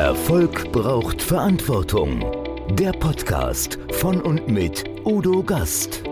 [0.00, 2.24] Erfolg braucht Verantwortung.
[2.70, 6.02] Der Podcast von und mit Udo Gast.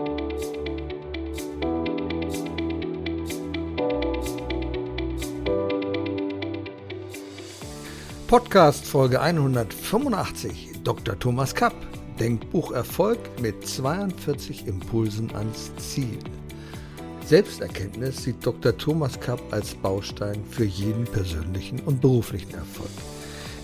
[8.27, 10.69] Podcast Folge 185.
[10.83, 11.17] Dr.
[11.17, 11.73] Thomas Kapp.
[12.19, 16.19] Denkbuch Erfolg mit 42 Impulsen ans Ziel.
[17.25, 18.77] Selbsterkenntnis sieht Dr.
[18.77, 22.91] Thomas Kapp als Baustein für jeden persönlichen und beruflichen Erfolg.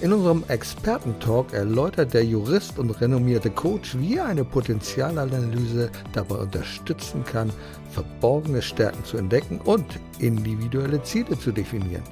[0.02, 7.24] In unserem Expertentalk erläutert der Jurist und renommierte Coach, wie er eine Potenzialanalyse dabei unterstützen
[7.24, 7.50] kann,
[7.92, 9.86] verborgene Stärken zu entdecken und
[10.20, 12.04] individuelle Ziele zu definieren.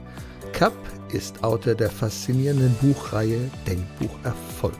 [0.53, 0.73] Kapp
[1.11, 4.79] ist Autor der faszinierenden Buchreihe Denkbuch Erfolg.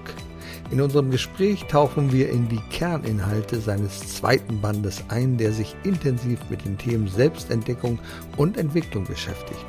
[0.72, 6.40] In unserem Gespräch tauchen wir in die Kerninhalte seines zweiten Bandes ein, der sich intensiv
[6.50, 8.00] mit den Themen Selbstentdeckung
[8.38, 9.66] und Entwicklung beschäftigt.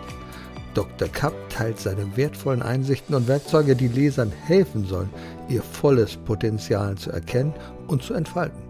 [0.75, 1.09] Dr.
[1.09, 5.11] Kapp teilt seine wertvollen Einsichten und Werkzeuge, die Lesern helfen sollen,
[5.49, 7.55] ihr volles Potenzial zu erkennen
[7.87, 8.63] und zu entfalten.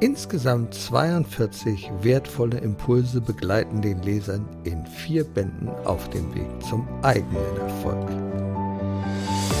[0.00, 7.56] Insgesamt 42 wertvolle Impulse begleiten den Lesern in vier Bänden auf dem Weg zum eigenen
[7.58, 8.43] Erfolg.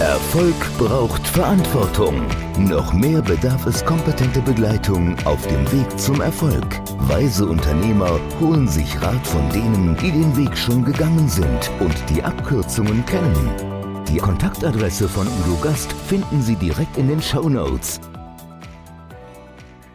[0.00, 2.26] Erfolg braucht Verantwortung.
[2.58, 6.66] Noch mehr bedarf es kompetente Begleitung auf dem Weg zum Erfolg.
[7.08, 12.20] Weise Unternehmer holen sich Rat von denen, die den Weg schon gegangen sind und die
[12.20, 14.04] Abkürzungen kennen.
[14.08, 18.00] Die Kontaktadresse von Udo Gast finden Sie direkt in den Show Notes.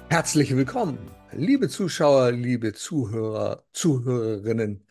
[0.10, 0.98] Herzlich willkommen,
[1.34, 4.82] liebe Zuschauer, liebe Zuhörer, Zuhörerinnen.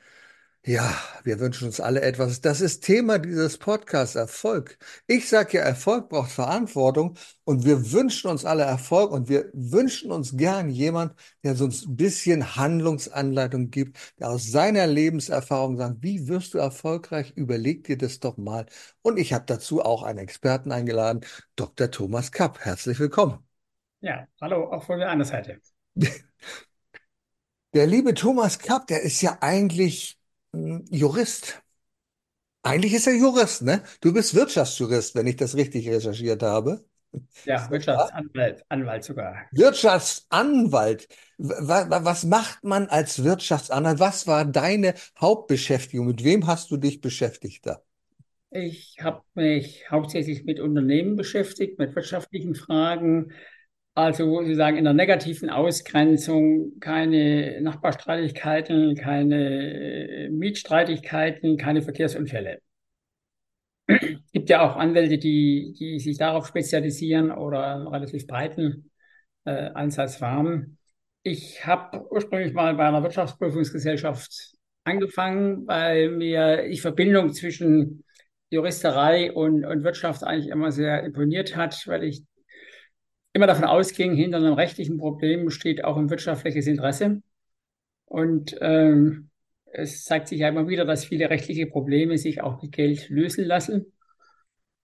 [0.69, 2.43] Ja, wir wünschen uns alle etwas.
[2.43, 4.77] Das ist Thema dieses Podcasts, Erfolg.
[5.07, 10.13] Ich sage ja, Erfolg braucht Verantwortung und wir wünschen uns alle Erfolg und wir wünschen
[10.13, 16.29] uns gern jemand, der uns ein bisschen Handlungsanleitung gibt, der aus seiner Lebenserfahrung sagt, wie
[16.29, 17.33] wirst du erfolgreich?
[17.35, 18.67] Überleg dir das doch mal.
[19.01, 21.23] Und ich habe dazu auch einen Experten eingeladen,
[21.57, 21.91] Dr.
[21.91, 22.59] Thomas Kapp.
[22.61, 23.39] Herzlich willkommen.
[24.03, 25.63] Ja, hallo, auch von der anderen Seite.
[27.75, 30.18] Der liebe Thomas Kapp, der ist ja eigentlich
[30.53, 31.63] Jurist.
[32.63, 33.83] Eigentlich ist er Jurist, ne?
[34.01, 36.85] Du bist Wirtschaftsjurist, wenn ich das richtig recherchiert habe.
[37.45, 39.47] Ja, Wirtschaftsanwalt, Anwalt sogar.
[39.53, 41.09] Wirtschaftsanwalt.
[41.39, 44.01] Was macht man als Wirtschaftsanwalt?
[44.01, 46.07] Was war deine Hauptbeschäftigung?
[46.07, 47.81] Mit wem hast du dich beschäftigt da?
[48.51, 53.33] Ich habe mich hauptsächlich mit Unternehmen beschäftigt, mit wirtschaftlichen Fragen,
[53.99, 62.61] also sozusagen in der negativen Ausgrenzung keine Nachbarstreitigkeiten, keine äh, Mietstreitigkeiten, keine Verkehrsunfälle.
[63.89, 63.99] Es
[64.33, 68.93] gibt ja auch Anwälte, die, die sich darauf spezialisieren oder einen relativ breiten
[69.45, 70.79] äh, Einsatz haben.
[71.25, 74.53] Ich habe ursprünglich mal bei einer Wirtschaftsprüfungsgesellschaft
[74.85, 78.05] angefangen, weil mir die Verbindung zwischen
[78.51, 82.23] Juristerei und, und Wirtschaft eigentlich immer sehr imponiert hat, weil ich
[83.33, 87.23] immer davon ausging, hinter einem rechtlichen Problem steht auch ein wirtschaftliches Interesse.
[88.07, 89.31] Und ähm,
[89.73, 93.45] es zeigt sich ja immer wieder, dass viele rechtliche Probleme sich auch mit Geld lösen
[93.45, 93.93] lassen.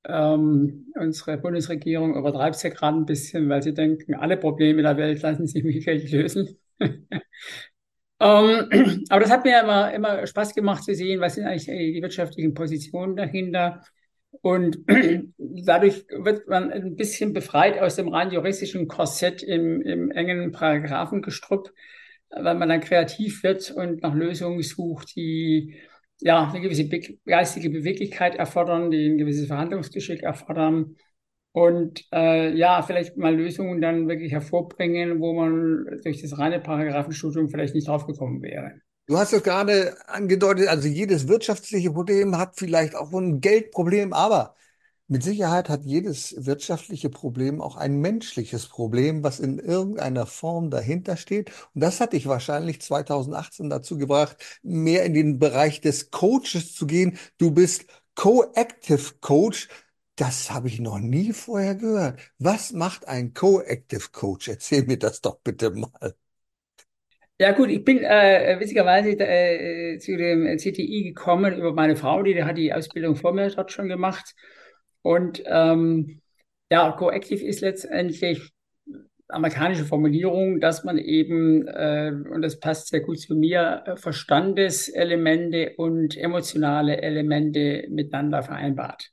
[0.06, 4.97] Ähm, unsere Bundesregierung übertreibt es ja gerade ein bisschen, weil sie denken, alle Probleme der
[4.99, 6.59] Welt lassen sich mit Geld lösen.
[6.81, 7.11] ähm,
[8.21, 12.53] aber das hat mir immer, immer Spaß gemacht zu sehen, was sind eigentlich die wirtschaftlichen
[12.53, 13.82] Positionen dahinter
[14.43, 14.78] und
[15.39, 21.72] dadurch wird man ein bisschen befreit aus dem rein juristischen Korsett im, im engen Paragraphengestrüpp,
[22.31, 25.77] weil man dann kreativ wird und nach Lösungen sucht, die
[26.21, 26.89] ja eine gewisse
[27.27, 30.97] geistige Beweglichkeit erfordern, die ein gewisses Verhandlungsgeschick erfordern
[31.53, 37.49] und äh, ja, vielleicht mal Lösungen dann wirklich hervorbringen, wo man durch das reine Paragraphenstudium
[37.49, 38.81] vielleicht nicht draufgekommen wäre.
[39.06, 44.54] Du hast es gerade angedeutet, also jedes wirtschaftliche Problem hat vielleicht auch ein Geldproblem, aber
[45.09, 51.16] mit Sicherheit hat jedes wirtschaftliche Problem auch ein menschliches Problem, was in irgendeiner Form dahinter
[51.19, 51.50] steht.
[51.75, 56.87] Und das hat dich wahrscheinlich 2018 dazu gebracht, mehr in den Bereich des Coaches zu
[56.87, 57.19] gehen.
[57.38, 57.87] Du bist
[58.17, 59.69] Co-Active Coach.
[60.17, 62.20] Das habe ich noch nie vorher gehört.
[62.38, 64.49] Was macht ein Co-Active Coach?
[64.49, 66.14] Erzähl mir das doch bitte mal.
[67.38, 72.34] Ja gut, ich bin äh, witzigerweise äh, zu dem CTI gekommen über meine Frau, die,
[72.34, 74.34] die hat die Ausbildung vor mir dort schon gemacht.
[75.02, 76.20] Und ähm,
[76.70, 78.52] ja, Coactive ist letztendlich
[79.28, 86.16] amerikanische Formulierung, dass man eben, äh, und das passt sehr gut zu mir, Verstandeselemente und
[86.16, 89.10] emotionale Elemente miteinander vereinbart.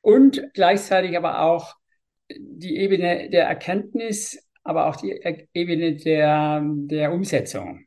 [0.00, 1.76] Und gleichzeitig aber auch
[2.30, 5.18] die Ebene der Erkenntnis aber auch die
[5.54, 7.86] Ebene der, der Umsetzung.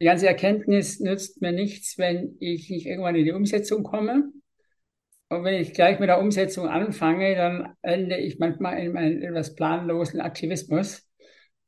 [0.00, 4.30] Die ganze Erkenntnis nützt mir nichts, wenn ich nicht irgendwann in die Umsetzung komme.
[5.28, 9.56] Und wenn ich gleich mit der Umsetzung anfange, dann ende ich manchmal in meinen etwas
[9.56, 11.10] planlosen Aktivismus.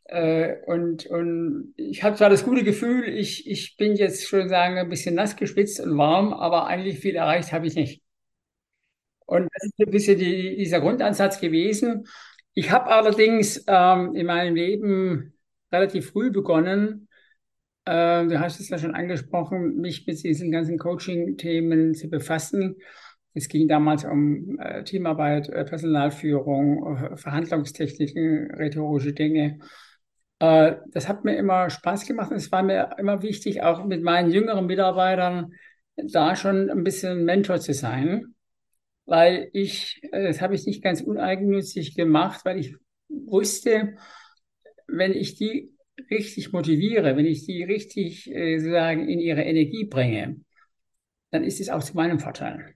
[0.04, 4.78] Äh, und, und ich habe zwar das gute Gefühl, ich, ich bin jetzt schon sagen
[4.78, 8.02] ein bisschen nass gespitzt und warm, aber eigentlich viel erreicht habe ich nicht.
[9.26, 12.06] Und das ist ein bisschen die, dieser Grundansatz gewesen.
[12.58, 15.32] Ich habe allerdings ähm, in meinem Leben
[15.70, 17.06] relativ früh begonnen,
[17.84, 22.74] äh, du hast es ja schon angesprochen, mich mit diesen ganzen Coaching-Themen zu befassen.
[23.32, 29.60] Es ging damals um äh, Teamarbeit, äh, Personalführung, äh, Verhandlungstechniken, rhetorische Dinge.
[30.40, 34.02] Äh, das hat mir immer Spaß gemacht und es war mir immer wichtig, auch mit
[34.02, 35.52] meinen jüngeren Mitarbeitern
[35.94, 38.34] da schon ein bisschen Mentor zu sein
[39.08, 42.76] weil ich, äh, das habe ich nicht ganz uneigennützig gemacht, weil ich
[43.08, 43.96] wusste,
[44.86, 45.72] wenn ich die
[46.10, 50.36] richtig motiviere, wenn ich die richtig äh, sozusagen in ihre Energie bringe,
[51.30, 52.74] dann ist es auch zu meinem Vorteil.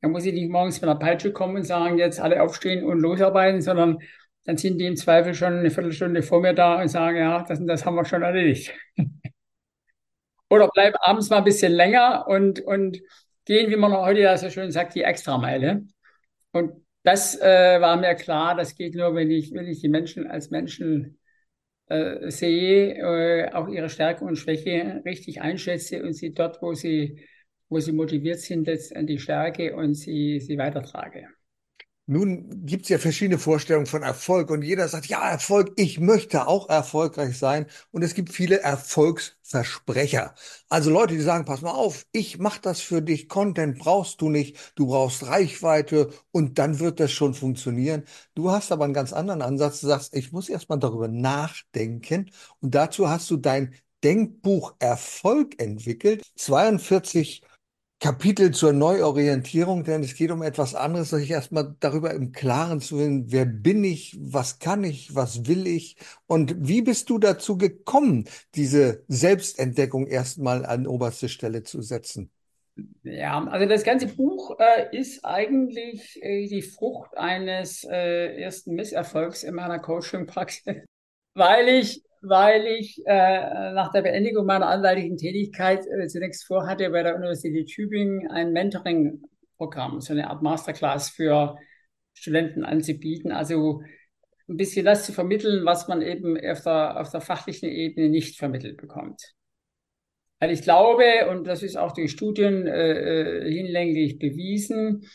[0.00, 3.00] Da muss ich nicht morgens mit einer Peitsche kommen und sagen, jetzt alle aufstehen und
[3.00, 3.98] losarbeiten, sondern
[4.46, 7.60] dann sind die im Zweifel schon eine Viertelstunde vor mir da und sagen, ja, das
[7.66, 8.72] das haben wir schon erledigt.
[10.48, 13.00] Oder bleiben abends mal ein bisschen länger und, und
[13.50, 15.82] gehen, wie man heute ja so schön sagt, die Extrameile.
[16.52, 16.70] Und
[17.02, 20.50] das äh, war mir klar, das geht nur, wenn ich, wenn ich die Menschen als
[20.50, 21.18] Menschen
[21.86, 27.26] äh, sehe, äh, auch ihre Stärke und Schwäche richtig einschätze und sie dort, wo sie,
[27.68, 31.26] wo sie motiviert sind, letztendlich stärke und sie, sie weitertrage.
[32.12, 36.48] Nun gibt es ja verschiedene Vorstellungen von Erfolg und jeder sagt, ja, Erfolg, ich möchte
[36.48, 37.66] auch erfolgreich sein.
[37.92, 40.34] Und es gibt viele Erfolgsversprecher.
[40.68, 44.28] Also Leute, die sagen, pass mal auf, ich mache das für dich, Content brauchst du
[44.28, 48.02] nicht, du brauchst Reichweite und dann wird das schon funktionieren.
[48.34, 52.28] Du hast aber einen ganz anderen Ansatz, du sagst, ich muss erstmal darüber nachdenken
[52.58, 53.72] und dazu hast du dein
[54.02, 56.24] Denkbuch Erfolg entwickelt.
[56.34, 57.42] 42
[58.00, 62.98] Kapitel zur Neuorientierung, denn es geht um etwas anderes, sich erstmal darüber im Klaren zu
[62.98, 67.58] werden, wer bin ich, was kann ich, was will ich und wie bist du dazu
[67.58, 68.24] gekommen,
[68.54, 72.30] diese Selbstentdeckung erstmal an oberste Stelle zu setzen?
[73.02, 79.42] Ja, also das ganze Buch äh, ist eigentlich äh, die Frucht eines äh, ersten Misserfolgs
[79.42, 80.64] in meiner Coaching-Praxis,
[81.34, 87.02] weil ich weil ich äh, nach der Beendigung meiner anwaltlichen Tätigkeit äh, zunächst vorhatte, bei
[87.02, 91.56] der Universität Tübingen ein Mentoring-Programm, so eine Art Masterclass für
[92.12, 93.32] Studenten anzubieten.
[93.32, 93.82] Also
[94.48, 98.38] ein bisschen das zu vermitteln, was man eben auf der, auf der fachlichen Ebene nicht
[98.38, 99.34] vermittelt bekommt.
[100.40, 105.06] Weil ich glaube, und das ist auch durch Studien äh, äh hinlänglich bewiesen,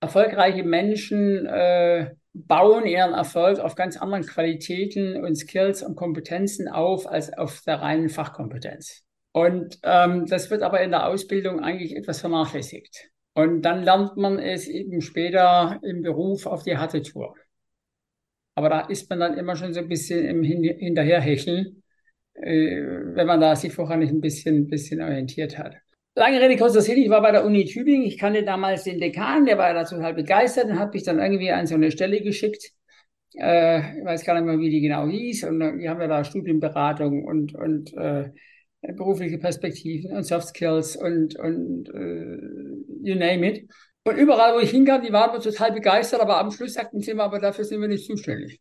[0.00, 7.06] erfolgreiche Menschen äh, bauen ihren Erfolg auf ganz anderen Qualitäten und Skills und Kompetenzen auf
[7.06, 9.04] als auf der reinen Fachkompetenz.
[9.32, 13.10] Und ähm, das wird aber in der Ausbildung eigentlich etwas vernachlässigt.
[13.34, 17.34] Und dann lernt man es eben später im Beruf auf die harte Tour.
[18.54, 21.82] Aber da ist man dann immer schon so ein bisschen im Hin Hinterherhecheln,
[22.34, 22.82] äh,
[23.14, 25.76] wenn man da sich vorher nicht ein bisschen, bisschen orientiert hat.
[26.16, 29.46] Lange Rede, kurzer Sinn, ich war bei der Uni Tübingen, ich kannte damals den Dekan,
[29.46, 32.70] der war da total begeistert und hat mich dann irgendwie an so eine Stelle geschickt.
[33.36, 35.44] Äh, ich weiß gar nicht mehr, wie die genau hieß.
[35.44, 38.30] Und die haben ja da Studienberatung und, und äh,
[38.92, 42.38] berufliche Perspektiven und Soft Skills und, und äh,
[43.02, 43.68] you name it.
[44.04, 47.24] Und überall, wo ich hinkam, die waren total begeistert, aber am Schluss sagten sie mir,
[47.24, 48.60] aber dafür sind wir nicht zuständig.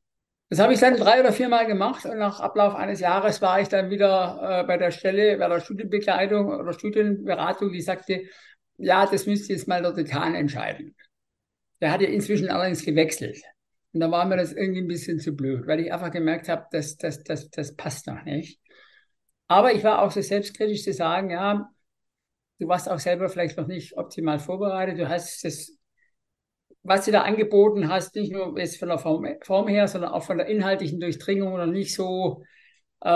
[0.50, 3.70] Das habe ich dann drei oder viermal gemacht und nach Ablauf eines Jahres war ich
[3.70, 8.24] dann wieder äh, bei der Stelle, bei der Studienbekleidung oder Studienberatung, die sagte,
[8.78, 10.96] ja, das müsste jetzt mal der Dekan entscheiden.
[11.82, 13.42] Der hat ja inzwischen allerdings gewechselt.
[13.94, 16.66] Und da war mir das irgendwie ein bisschen zu blöd, weil ich einfach gemerkt habe,
[16.72, 18.60] das, das, das, das passt noch nicht.
[19.48, 21.70] Aber ich war auch so selbstkritisch zu sagen, ja,
[22.60, 25.00] du warst auch selber vielleicht noch nicht optimal vorbereitet.
[25.00, 25.78] Du hast das
[26.84, 30.24] was du da angeboten hast, nicht nur jetzt von der Form, Form her, sondern auch
[30.24, 32.44] von der inhaltlichen Durchdringung noch nicht so
[33.04, 33.10] äh,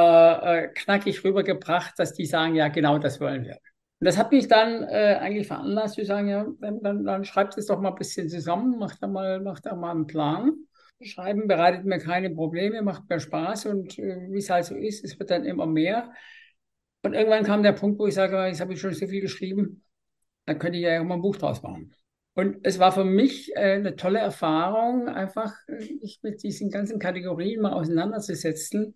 [0.64, 3.58] äh, knackig rübergebracht, dass die sagen, ja, genau das wollen wir.
[4.00, 7.58] Und das hat mich dann äh, eigentlich veranlasst zu sagen, ja, dann, dann, dann schreibt
[7.58, 10.54] es doch mal ein bisschen zusammen, macht da mal, macht da mal einen Plan.
[11.02, 15.04] Schreiben bereitet mir keine Probleme, macht mir Spaß und äh, wie es halt so ist,
[15.04, 16.12] es wird dann immer mehr.
[17.04, 19.84] Und irgendwann kam der Punkt, wo ich sage, jetzt habe ich schon so viel geschrieben,
[20.46, 21.94] dann könnte ich ja auch mal ein Buch draus machen.
[22.38, 27.62] Und es war für mich äh, eine tolle Erfahrung, einfach mich mit diesen ganzen Kategorien
[27.62, 28.94] mal auseinanderzusetzen,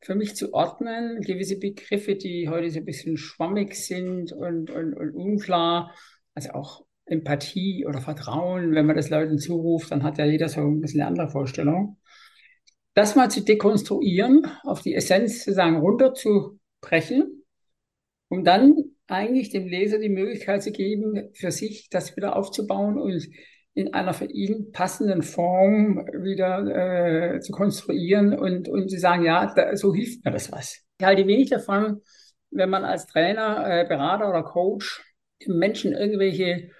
[0.00, 4.94] für mich zu ordnen, gewisse Begriffe, die heute so ein bisschen schwammig sind und, und,
[4.94, 5.96] und unklar,
[6.34, 10.60] also auch Empathie oder Vertrauen, wenn man das Leuten zuruft, dann hat ja jeder so
[10.60, 11.98] ein bisschen eine andere Vorstellung.
[12.94, 17.42] Das mal zu dekonstruieren, auf die Essenz sozusagen runterzubrechen,
[18.28, 18.76] um dann
[19.08, 23.28] eigentlich dem Leser die Möglichkeit zu geben, für sich das wieder aufzubauen und
[23.74, 29.52] in einer für ihn passenden Form wieder äh, zu konstruieren und, und zu sagen, ja,
[29.54, 30.82] da, so hilft mir das was.
[30.98, 32.00] Ich halte wenig davon,
[32.50, 35.02] wenn man als Trainer, äh, Berater oder Coach
[35.46, 36.70] dem Menschen irgendwelche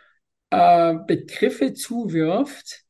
[0.50, 2.84] äh, Begriffe zuwirft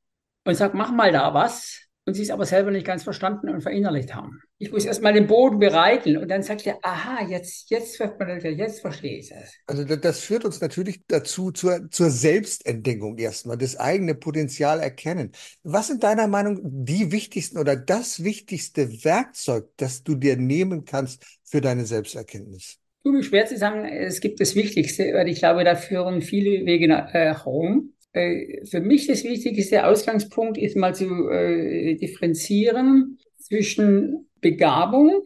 [0.45, 3.63] und sagt, mach mal da was, und sie es aber selber nicht ganz verstanden und
[3.63, 4.41] verinnerlicht haben.
[4.59, 9.19] Ich muss erstmal den Boden bereiten und dann sagt er, aha, jetzt, jetzt jetzt verstehe
[9.19, 9.55] ich es.
[9.67, 15.33] Also das führt uns natürlich dazu, zur, zur Selbstentdeckung erstmal, das eigene Potenzial erkennen.
[15.63, 21.23] Was sind deiner Meinung die wichtigsten oder das wichtigste Werkzeug, das du dir nehmen kannst
[21.45, 22.79] für deine Selbsterkenntnis?
[23.05, 26.65] Tut mir schwer zu sagen, es gibt das Wichtigste, weil ich glaube, da führen viele
[26.65, 27.93] Wege nach äh, Rom.
[28.13, 35.25] Äh, für mich das wichtigste Ausgangspunkt ist mal zu äh, differenzieren zwischen Begabung,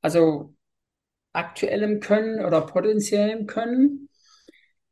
[0.00, 0.54] also
[1.34, 4.08] aktuellem Können oder potenziellem Können,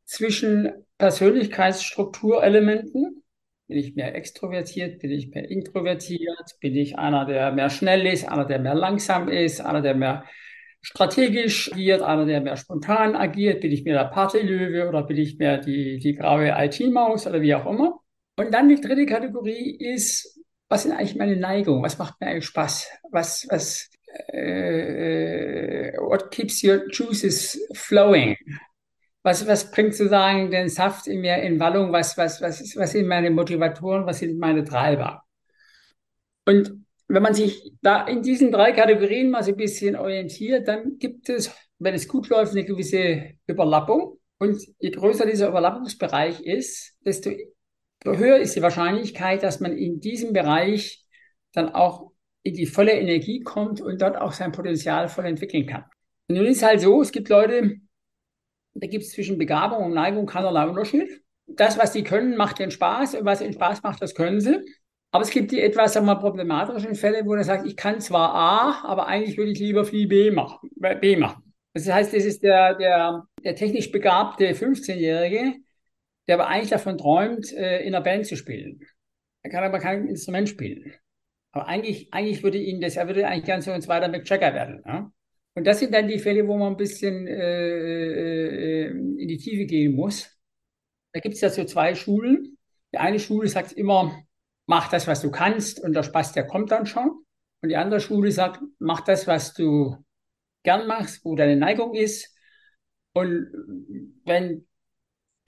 [0.04, 3.24] zwischen Persönlichkeitsstrukturelementen.
[3.66, 5.00] Bin ich mehr extrovertiert?
[5.00, 6.58] Bin ich mehr introvertiert?
[6.60, 10.26] Bin ich einer, der mehr schnell ist, einer, der mehr langsam ist, einer, der mehr
[10.82, 15.38] strategisch agiert, einer, der mehr spontan agiert, bin ich mehr der Partylöwe oder bin ich
[15.38, 17.98] mehr die, die graue IT-Maus oder wie auch immer.
[18.36, 20.37] Und dann die dritte Kategorie ist,
[20.68, 21.82] was sind eigentlich meine Neigungen?
[21.82, 22.88] Was macht mir eigentlich Spaß?
[23.10, 23.90] Was, was,
[24.28, 28.36] äh, what keeps your juices flowing?
[29.22, 31.92] Was, was bringt sozusagen den Saft in mir in Wallung?
[31.92, 34.06] Was, was, was, was sind meine Motivatoren?
[34.06, 35.22] Was sind meine Treiber?
[36.44, 40.98] Und wenn man sich da in diesen drei Kategorien mal so ein bisschen orientiert, dann
[40.98, 44.18] gibt es, wenn es gut läuft, eine gewisse Überlappung.
[44.38, 47.30] Und je größer dieser Überlappungsbereich ist, desto
[48.04, 51.04] höher ist die Wahrscheinlichkeit, dass man in diesem Bereich
[51.52, 52.12] dann auch
[52.42, 55.84] in die volle Energie kommt und dort auch sein Potenzial voll entwickeln kann.
[56.28, 57.76] Und nun ist halt so, es gibt Leute,
[58.74, 61.22] da gibt es zwischen Begabung und Neigung keinerlei Unterschied.
[61.46, 64.58] Das, was sie können, macht ihnen Spaß und was ihnen Spaß macht, das können sie.
[65.10, 68.34] Aber es gibt die etwas sagen wir, problematischen Fälle, wo er sagt, ich kann zwar
[68.34, 70.68] A, aber eigentlich würde ich lieber viel B machen.
[71.00, 71.54] B machen.
[71.72, 75.54] Das heißt, das ist der, der, der technisch begabte 15-Jährige,
[76.28, 78.80] der aber eigentlich davon träumt, äh, in einer Band zu spielen.
[79.42, 80.94] Er kann aber kein Instrument spielen.
[81.52, 84.82] Aber eigentlich, eigentlich würde ihn das, er würde eigentlich gerne so ein zweiter McJagger werden.
[84.86, 85.10] Ja?
[85.54, 89.64] Und das sind dann die Fälle, wo man ein bisschen äh, äh in die Tiefe
[89.64, 90.30] gehen muss.
[91.12, 92.58] Da gibt es ja so zwei Schulen.
[92.92, 94.22] Die eine Schule sagt immer,
[94.66, 97.10] mach das, was du kannst und der Spaß, der kommt dann schon.
[97.60, 99.96] Und die andere Schule sagt, mach das, was du
[100.62, 102.36] gern machst, wo deine Neigung ist.
[103.14, 103.50] Und
[104.24, 104.67] wenn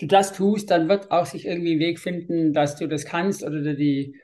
[0.01, 3.45] du das tust, dann wird auch sich irgendwie ein Weg finden, dass du das kannst
[3.45, 4.17] oder du die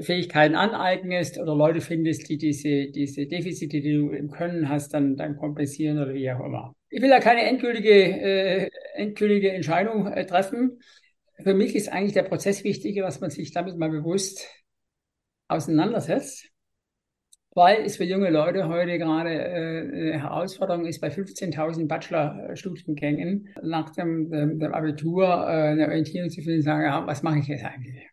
[0.00, 5.16] Fähigkeiten aneignest oder Leute findest, die diese, diese Defizite, die du im Können hast, dann,
[5.16, 6.74] dann kompensieren oder wie auch immer.
[6.90, 10.78] Ich will da keine endgültige, äh, endgültige Entscheidung äh, treffen
[11.42, 14.48] für mich ist eigentlich der Prozess wichtiger, dass man sich damit mal bewusst
[15.48, 16.50] auseinandersetzt,
[17.56, 23.90] weil es für junge Leute heute gerade äh, eine Herausforderung ist, bei 15.000 Bachelorstudiengängen nach
[23.90, 27.46] dem, dem, dem Abitur äh, eine Orientierung zu finden und sagen, ja, was mache ich
[27.46, 28.06] jetzt eigentlich?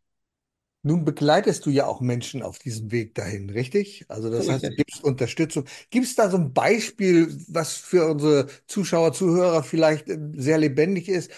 [0.82, 4.06] Nun begleitest du ja auch Menschen auf diesem Weg dahin, richtig?
[4.08, 5.66] Also das heißt, du gibst Unterstützung.
[5.90, 11.10] Gibt es da so ein Beispiel, was für unsere Zuschauer, Zuhörer vielleicht äh, sehr lebendig
[11.10, 11.30] ist,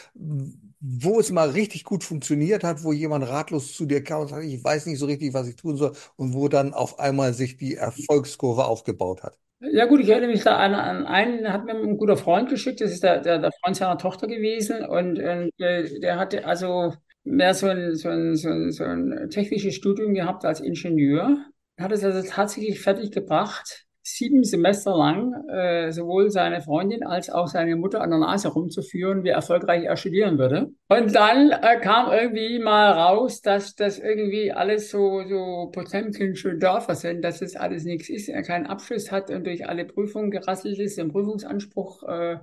[0.79, 4.43] wo es mal richtig gut funktioniert hat, wo jemand ratlos zu dir kam und sagt,
[4.45, 7.57] ich weiß nicht so richtig, was ich tun soll, und wo dann auf einmal sich
[7.57, 9.37] die Erfolgskurve aufgebaut hat.
[9.59, 12.81] Ja gut, ich erinnere mich da an, an einen, hat mir ein guter Freund geschickt,
[12.81, 16.93] das ist der, der, der Freund seiner Tochter gewesen und, und äh, der hatte also
[17.23, 21.37] mehr so ein, so, ein, so, ein, so ein technisches Studium gehabt als Ingenieur,
[21.79, 27.47] hat es also tatsächlich fertig gebracht, sieben Semester lang äh, sowohl seine Freundin als auch
[27.47, 30.71] seine Mutter an der Nase rumzuführen, wie erfolgreich er studieren würde.
[30.89, 36.93] Und dann äh, kam irgendwie mal raus, dass das irgendwie alles so, so Potemkinsche Dörfer
[36.93, 40.77] sind, dass das alles nichts ist, er keinen Abschluss hat und durch alle Prüfungen gerasselt
[40.77, 42.37] ist, den Prüfungsanspruch äh,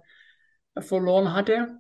[0.80, 1.78] verloren hatte.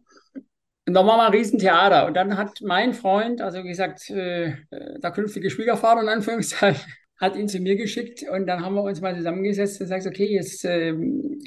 [0.86, 2.06] Und da war mal ein Riesentheater.
[2.06, 7.48] Und dann hat mein Freund, also gesagt, äh, der künftige Schwiegervater in Anführungszeichen, hat ihn
[7.48, 10.92] zu mir geschickt und dann haben wir uns mal zusammengesetzt und gesagt, okay, jetzt äh,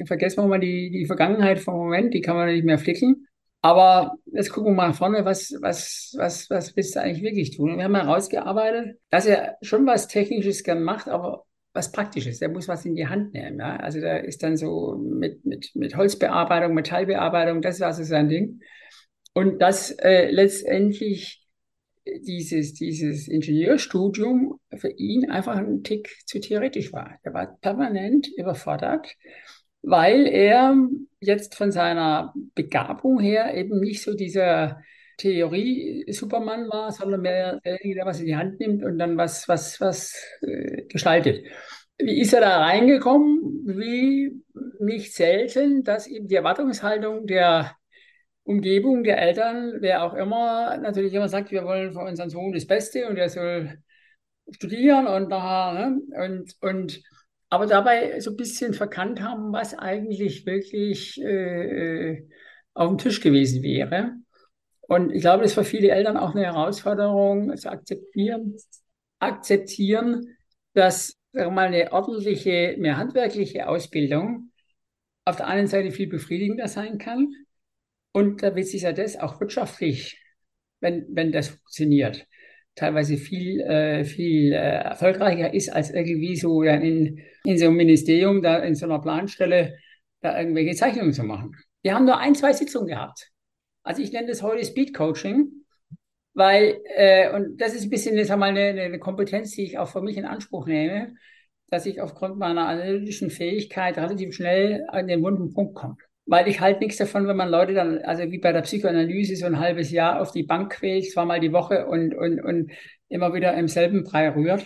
[0.05, 3.27] vergessen wir mal die, die Vergangenheit vom Moment, die kann man nicht mehr flicken.
[3.62, 7.72] Aber jetzt gucken wir mal vorne, was, was, was, was willst du eigentlich wirklich tun?
[7.72, 12.39] Und wir haben herausgearbeitet, dass er schon was Technisches gern macht, aber was Praktisches.
[12.39, 13.60] Der muss was in die Hand nehmen.
[13.60, 13.75] Ja?
[13.75, 18.62] Also da ist dann so mit, mit, mit Holzbearbeitung, Metallbearbeitung, das war so sein Ding.
[19.34, 21.44] Und das äh, letztendlich
[22.21, 27.19] dieses, dieses Ingenieurstudium für ihn einfach ein Tick zu theoretisch war.
[27.24, 29.15] Er war permanent überfordert
[29.85, 30.75] weil er
[31.19, 34.81] jetzt von seiner Begabung her eben nicht so dieser
[35.17, 39.79] Theorie-Superman war, sondern mehr derjenige, der was in die Hand nimmt und dann was, was,
[39.79, 41.45] was äh, gestaltet.
[41.97, 43.63] Wie ist er da reingekommen?
[43.65, 44.43] Wie
[44.79, 47.75] nicht selten, dass ihm die Erwartungshaltung der
[48.45, 52.67] Umgebung, der Eltern, wer auch immer, natürlich immer sagt, wir wollen für unseren Sohn das
[52.67, 53.79] Beste und er soll
[54.51, 56.01] studieren und nachher, ne?
[56.23, 57.01] und, und
[57.49, 62.23] aber dabei so ein bisschen verkannt haben, was eigentlich wirklich äh,
[62.73, 64.13] auf dem Tisch gewesen wäre.
[64.81, 68.55] Und ich glaube, das ist für viele Eltern auch eine Herausforderung, zu akzeptieren,
[69.19, 70.37] akzeptieren,
[70.73, 74.51] dass mal, eine ordentliche, mehr handwerkliche Ausbildung
[75.25, 77.33] auf der einen Seite viel befriedigender sein kann.
[78.15, 80.24] Und da wird sich ja das auch wirtschaftlich,
[80.79, 82.25] wenn, wenn das funktioniert,
[82.74, 88.41] teilweise viel, äh, viel äh, erfolgreicher ist, als irgendwie so in, in so einem Ministerium,
[88.41, 89.77] da in so einer Planstelle,
[90.22, 91.57] da irgendwelche Zeichnungen zu machen.
[91.81, 93.31] Wir haben nur ein, zwei Sitzungen gehabt.
[93.84, 95.51] Also ich nenne das heute Speed Coaching,
[96.34, 99.89] weil, äh, und das ist ein bisschen jetzt einmal eine, eine Kompetenz, die ich auch
[99.89, 101.15] für mich in Anspruch nehme,
[101.67, 105.98] dass ich aufgrund meiner analytischen Fähigkeit relativ schnell an den wunden Punkt komme.
[106.27, 109.46] Weil ich halt nichts davon, wenn man Leute dann, also wie bei der Psychoanalyse, so
[109.46, 112.72] ein halbes Jahr auf die Bank quält, zweimal die Woche und, und, und
[113.10, 114.65] immer wieder im selben Brei rührt,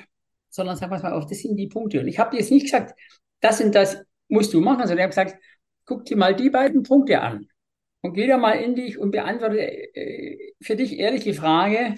[0.50, 2.00] sondern wir mal auf, das sind die Punkte.
[2.00, 2.98] Und ich habe jetzt nicht gesagt,
[3.42, 3.98] das und das
[4.30, 5.44] musst du machen, sondern ich habe gesagt,
[5.86, 7.48] guck dir mal die beiden Punkte an
[8.02, 11.96] und geh da mal in dich und beantworte äh, für dich ehrlich die Frage,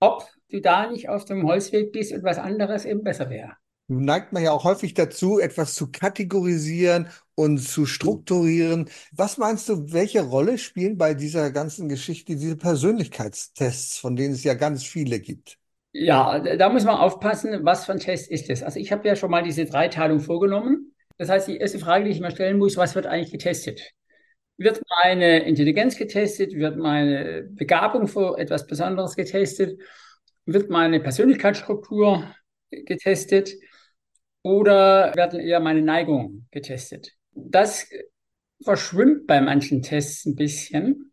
[0.00, 3.52] ob du da nicht auf dem Holzweg bist und was anderes eben besser wäre.
[3.88, 8.90] Nun neigt man ja auch häufig dazu, etwas zu kategorisieren und zu strukturieren.
[9.12, 14.42] Was meinst du, welche Rolle spielen bei dieser ganzen Geschichte diese Persönlichkeitstests, von denen es
[14.42, 15.56] ja ganz viele gibt?
[15.92, 18.64] Ja, da muss man aufpassen, was für ein Test ist es.
[18.64, 20.92] Also ich habe ja schon mal diese Dreiteilung vorgenommen.
[21.16, 23.92] Das heißt, die erste Frage, die ich mir stellen muss, was wird eigentlich getestet?
[24.56, 26.54] Wird meine Intelligenz getestet?
[26.54, 29.80] Wird meine Begabung für etwas Besonderes getestet?
[30.44, 32.34] Wird meine Persönlichkeitsstruktur
[32.70, 33.54] getestet?
[34.42, 37.17] Oder werden eher meine Neigungen getestet?
[37.46, 37.88] Das
[38.62, 41.12] verschwimmt bei manchen Tests ein bisschen.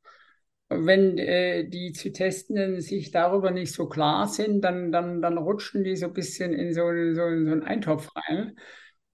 [0.68, 5.84] Wenn äh, die zu Testenden sich darüber nicht so klar sind, dann, dann, dann rutschen
[5.84, 8.58] die so ein bisschen in so, so, so einen Eintopf rein.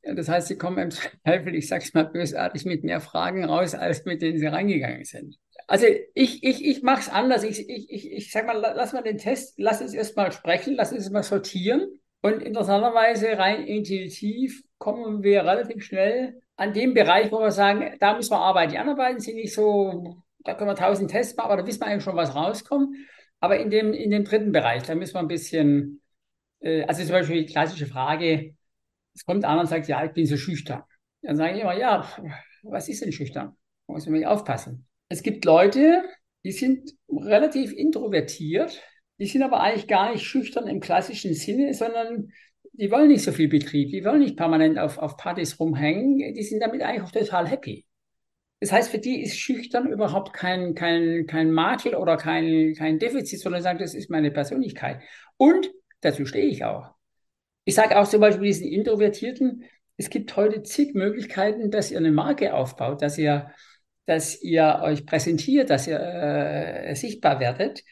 [0.03, 3.75] Das heißt, sie kommen im Zweifel, ich sage es mal bösartig, mit mehr Fragen raus,
[3.75, 5.37] als mit denen sie reingegangen sind.
[5.67, 7.43] Also ich, ich, ich mache es anders.
[7.43, 10.91] Ich, ich, ich, ich sage mal, lass mal den Test, lass uns erstmal sprechen, lass
[10.91, 11.99] uns mal sortieren.
[12.21, 18.13] Und interessanterweise rein intuitiv kommen wir relativ schnell an dem Bereich, wo wir sagen, da
[18.15, 18.71] müssen wir arbeiten.
[18.71, 21.81] Die anderen beiden sind nicht so, da können wir tausend Tests machen, aber da wissen
[21.81, 22.95] wir eigentlich schon, was rauskommt.
[23.39, 26.03] Aber in dem, in dem dritten Bereich, da müssen wir ein bisschen,
[26.59, 28.53] äh, also zum Beispiel die klassische Frage,
[29.15, 30.83] es kommt einer und sagt, ja, ich bin so schüchtern.
[31.23, 32.07] Dann sage ich immer, ja,
[32.61, 33.57] was ist denn schüchtern?
[33.87, 34.87] Da muss man aufpassen.
[35.09, 36.03] Es gibt Leute,
[36.43, 38.79] die sind relativ introvertiert,
[39.17, 42.31] die sind aber eigentlich gar nicht schüchtern im klassischen Sinne, sondern
[42.73, 46.43] die wollen nicht so viel Betrieb, die wollen nicht permanent auf, auf Partys rumhängen, die
[46.43, 47.85] sind damit eigentlich auch total happy.
[48.59, 53.39] Das heißt, für die ist schüchtern überhaupt kein, kein, kein Makel oder kein, kein Defizit,
[53.39, 55.01] sondern sagen, das ist meine Persönlichkeit.
[55.37, 56.91] Und dazu stehe ich auch.
[57.65, 59.63] Ich sage auch zum Beispiel diesen Introvertierten,
[59.97, 63.51] es gibt heute zig Möglichkeiten, dass ihr eine Marke aufbaut, dass ihr,
[64.05, 67.83] dass ihr euch präsentiert, dass ihr äh, sichtbar werdet.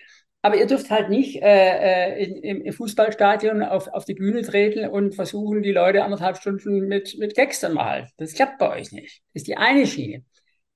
[0.41, 4.87] Aber ihr dürft halt nicht äh, äh in, im Fußballstadion auf, auf die Bühne treten
[4.87, 8.07] und versuchen, die Leute anderthalb Stunden mit, mit Gags zu malen.
[8.17, 9.21] Das klappt bei euch nicht.
[9.33, 10.23] Das ist die eine Schiene.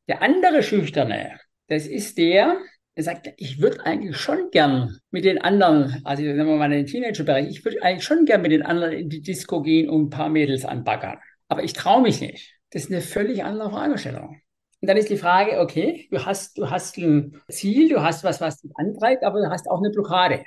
[0.08, 2.58] Der andere Schüchterne, das ist der,
[2.96, 6.86] er sagt, ich würde eigentlich schon gern mit den anderen, also nehmen wir mal den
[6.86, 10.10] Teenager-Bereich, ich würde eigentlich schon gern mit den anderen in die Disco gehen und ein
[10.10, 11.18] paar Mädels anbaggern.
[11.48, 12.54] Aber ich traue mich nicht.
[12.70, 14.42] Das ist eine völlig andere Fragestellung.
[14.84, 18.42] Und dann ist die Frage, okay, du hast, du hast ein Ziel, du hast was,
[18.42, 20.44] was dich antreibt, aber du hast auch eine Blockade.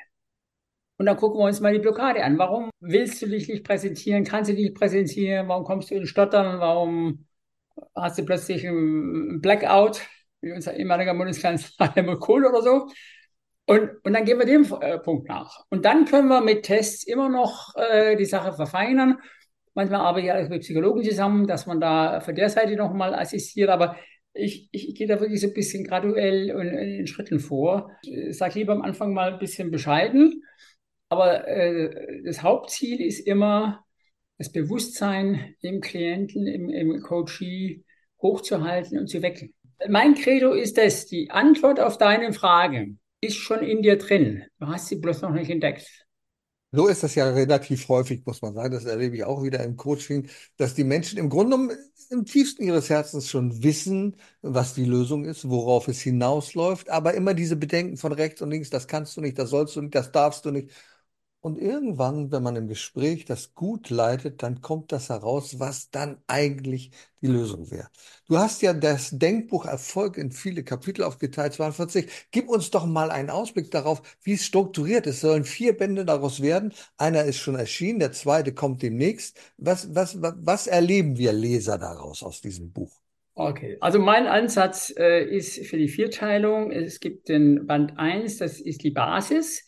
[0.98, 2.36] Und dann gucken wir uns mal die Blockade an.
[2.36, 4.24] Warum willst du dich nicht präsentieren?
[4.24, 5.48] Kannst du dich nicht präsentieren?
[5.48, 6.60] Warum kommst du in Stottern?
[6.60, 7.26] Warum
[7.94, 10.02] hast du plötzlich ein Blackout?
[10.42, 12.88] wie unser ehemaliger Bundeskanzler Helmut Kohl oder so.
[13.66, 15.64] Und, und dann gehen wir dem äh, Punkt nach.
[15.70, 19.18] Und dann können wir mit Tests immer noch äh, die Sache verfeinern.
[19.74, 23.68] Manchmal arbeite ich auch mit Psychologen zusammen, dass man da von der Seite nochmal assistiert.
[23.68, 23.96] Aber
[24.36, 27.90] ich, ich, ich gehe da wirklich so ein bisschen graduell und in Schritten vor.
[28.30, 30.42] Sage lieber am Anfang mal ein bisschen bescheiden.
[31.08, 33.84] Aber äh, das Hauptziel ist immer,
[34.38, 37.84] das Bewusstsein im Klienten, im, im Coachee
[38.20, 39.54] hochzuhalten und zu wecken.
[39.88, 44.44] Mein Credo ist es, die Antwort auf deine Frage ist schon in dir drin.
[44.58, 46.05] Du hast sie bloß noch nicht entdeckt.
[46.72, 48.72] So ist das ja relativ häufig, muss man sagen.
[48.74, 51.78] Das erlebe ich auch wieder im Coaching, dass die Menschen im Grunde genommen
[52.10, 57.34] im tiefsten ihres Herzens schon wissen, was die Lösung ist, worauf es hinausläuft, aber immer
[57.34, 60.12] diese Bedenken von rechts und links, das kannst du nicht, das sollst du nicht, das
[60.12, 60.70] darfst du nicht.
[61.46, 66.18] Und irgendwann, wenn man im Gespräch das gut leitet, dann kommt das heraus, was dann
[66.26, 66.90] eigentlich
[67.22, 67.86] die Lösung wäre.
[68.26, 72.08] Du hast ja das Denkbuch Erfolg in viele Kapitel aufgeteilt, 42.
[72.32, 75.18] Gib uns doch mal einen Ausblick darauf, wie es strukturiert ist.
[75.18, 76.72] Es sollen vier Bände daraus werden.
[76.98, 79.38] Einer ist schon erschienen, der zweite kommt demnächst.
[79.56, 82.90] Was, was, was, erleben wir Leser daraus aus diesem Buch?
[83.36, 86.72] Okay, also mein Ansatz äh, ist für die Vierteilung.
[86.72, 89.62] Es gibt den Band 1, das ist die Basis.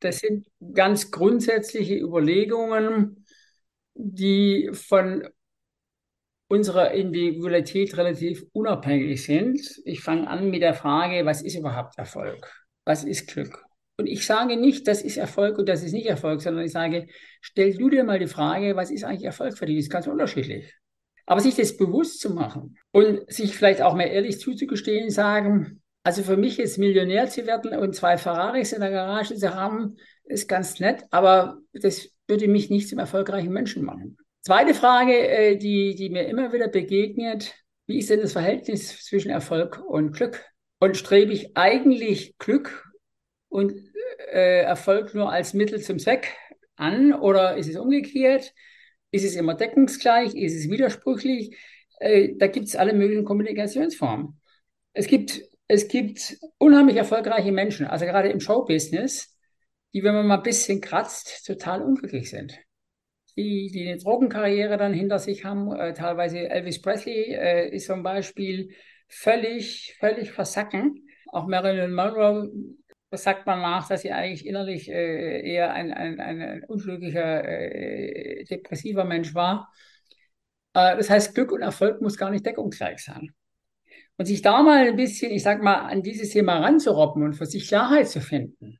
[0.00, 3.24] Das sind ganz grundsätzliche Überlegungen,
[3.94, 5.28] die von
[6.48, 9.60] unserer Individualität relativ unabhängig sind.
[9.84, 12.50] Ich fange an mit der Frage, was ist überhaupt Erfolg?
[12.84, 13.62] Was ist Glück?
[13.98, 17.06] Und ich sage nicht, das ist Erfolg und das ist nicht Erfolg, sondern ich sage,
[17.42, 19.76] stell du dir mal die Frage, was ist eigentlich Erfolg für dich?
[19.76, 20.74] Das ist ganz unterschiedlich.
[21.26, 26.22] Aber sich das bewusst zu machen und sich vielleicht auch mal ehrlich zuzugestehen, sagen, also
[26.22, 30.48] für mich ist Millionär zu werden und zwei Ferraris in der Garage zu haben, ist
[30.48, 34.16] ganz nett, aber das würde mich nicht zum erfolgreichen Menschen machen.
[34.42, 37.54] Zweite Frage, äh, die, die mir immer wieder begegnet,
[37.86, 40.44] wie ist denn das Verhältnis zwischen Erfolg und Glück?
[40.78, 42.86] Und strebe ich eigentlich Glück
[43.48, 43.74] und
[44.32, 46.34] äh, Erfolg nur als Mittel zum Zweck
[46.76, 48.54] an oder ist es umgekehrt?
[49.10, 50.34] Ist es immer deckungsgleich?
[50.34, 51.58] Ist es widersprüchlich?
[51.98, 54.40] Äh, da gibt es alle möglichen Kommunikationsformen.
[54.92, 59.36] Es gibt es gibt unheimlich erfolgreiche Menschen, also gerade im Showbusiness,
[59.94, 62.58] die, wenn man mal ein bisschen kratzt, total unglücklich sind.
[63.36, 68.02] Die, die eine Drogenkarriere dann hinter sich haben, äh, teilweise Elvis Presley äh, ist zum
[68.02, 68.74] Beispiel
[69.08, 71.08] völlig, völlig versacken.
[71.28, 72.50] Auch Marilyn Monroe
[73.12, 79.04] sagt man nach, dass sie eigentlich innerlich äh, eher ein, ein, ein unglücklicher, äh, depressiver
[79.04, 79.72] Mensch war.
[80.74, 83.32] Äh, das heißt, Glück und Erfolg muss gar nicht deckungsgleich sein.
[84.20, 87.46] Und sich da mal ein bisschen, ich sag mal, an dieses Thema ranzuroppen und für
[87.46, 88.78] sich Klarheit zu finden,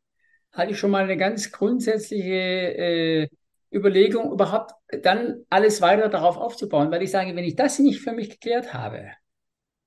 [0.53, 3.29] halte ich schon mal eine ganz grundsätzliche äh,
[3.73, 4.73] Überlegung, überhaupt
[5.03, 6.91] dann alles weiter darauf aufzubauen.
[6.91, 9.13] Weil ich sage, wenn ich das nicht für mich geklärt habe,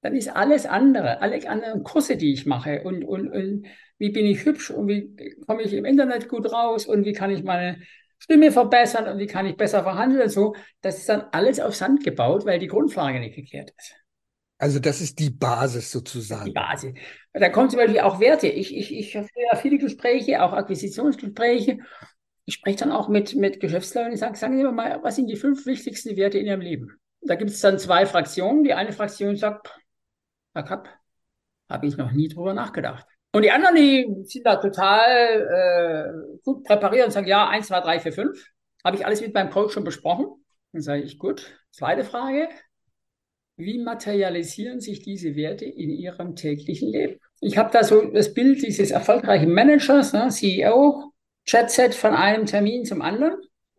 [0.02, 3.68] dann ist alles andere, alle anderen Kurse, die ich mache und, und, und
[4.00, 7.30] wie bin ich hübsch und wie komme ich im Internet gut raus und wie kann
[7.30, 7.80] ich meine
[8.18, 12.04] Stimme verbessern und wie kann ich besser verhandeln, so, das ist dann alles auf Sand
[12.04, 14.03] gebaut, weil die Grundlage nicht geklärt ist.
[14.58, 16.46] Also das ist die Basis sozusagen.
[16.46, 16.94] Die Basis.
[17.34, 18.48] Da kommt zum Beispiel auch Werte.
[18.48, 21.80] Ich, ich, ich habe ja viele Gespräche, auch Akquisitionsgespräche.
[22.46, 25.28] Ich spreche dann auch mit, mit Geschäftsleuten und sage, sagen Sie mir mal, was sind
[25.28, 27.00] die fünf wichtigsten Werte in Ihrem Leben?
[27.22, 28.64] Da gibt es dann zwei Fraktionen.
[28.64, 29.74] Die eine Fraktion sagt,
[30.54, 30.90] Herr Kapp,
[31.70, 33.06] habe ich noch nie drüber nachgedacht.
[33.32, 37.82] Und die anderen, die sind da total äh, gut präpariert und sagen, ja, eins, zwei,
[37.82, 38.46] drei, vier, fünf.
[38.84, 40.28] Habe ich alles mit meinem Coach schon besprochen.
[40.72, 41.60] Dann sage ich, gut.
[41.72, 42.50] Zweite Frage,
[43.56, 47.20] wie materialisieren sich diese Werte in Ihrem täglichen Leben?
[47.40, 51.12] Ich habe da so das Bild dieses erfolgreichen Managers, ne, CEO,
[51.46, 53.36] Chatset von einem Termin zum anderen.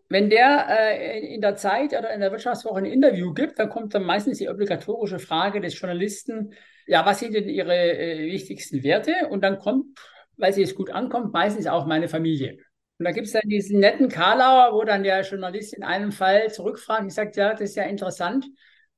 [0.09, 3.95] Wenn der äh, in der Zeit oder in der Wirtschaftswoche ein Interview gibt, dann kommt
[3.95, 6.53] dann meistens die obligatorische Frage des Journalisten,
[6.87, 9.15] ja, was sind denn Ihre äh, wichtigsten Werte?
[9.31, 9.99] Und dann kommt,
[10.37, 12.59] weil sie es gut ankommt, meistens auch meine Familie.
[12.99, 16.53] Und da gibt es dann diesen netten Karlauer, wo dann der Journalist in einem Fall
[16.53, 18.47] zurückfragt und sagt, ja, das ist ja interessant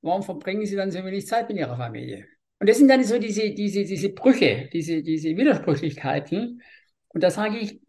[0.06, 2.26] warum verbringen Sie dann so wenig Zeit mit Ihrer Familie?
[2.58, 6.62] Und das sind dann so diese, diese, diese Brüche, diese, diese Widersprüchlichkeiten.
[7.08, 7.80] Und da sage ich,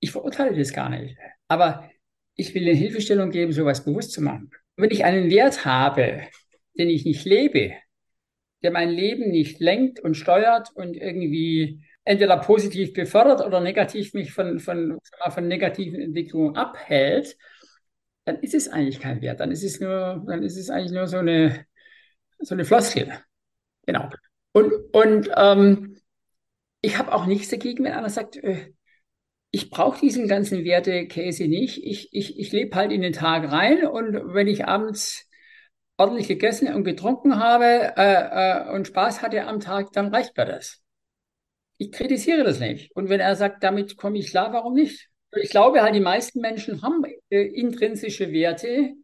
[0.00, 1.16] ich verurteile das gar nicht.
[1.48, 1.90] Aber
[2.34, 4.50] ich will eine Hilfestellung geben, sowas bewusst zu machen.
[4.76, 6.22] Und wenn ich einen Wert habe,
[6.78, 7.74] den ich nicht lebe,
[8.62, 14.32] der mein Leben nicht lenkt und steuert und irgendwie entweder positiv befördert oder negativ mich
[14.32, 14.98] von, von,
[15.30, 17.36] von negativen Entwicklungen abhält,
[18.24, 19.40] dann ist es eigentlich kein Wert.
[19.40, 21.66] Dann ist es nur, dann ist es eigentlich nur so eine,
[22.40, 23.12] so eine Floskel.
[23.86, 24.10] Genau.
[24.52, 25.96] Und, und ähm,
[26.80, 28.72] ich habe auch nichts dagegen, wenn einer sagt, äh,
[29.50, 31.84] ich brauche diesen ganzen Wertekäse nicht.
[31.84, 35.28] Ich, ich, ich lebe halt in den Tag rein und wenn ich abends
[35.96, 40.46] ordentlich gegessen und getrunken habe äh, äh, und Spaß hatte am Tag, dann reicht mir
[40.46, 40.82] das.
[41.78, 42.94] Ich kritisiere das nicht.
[42.96, 45.08] Und wenn er sagt, damit komme ich klar, warum nicht?
[45.40, 48.94] Ich glaube halt, die meisten Menschen haben äh, intrinsische Werte,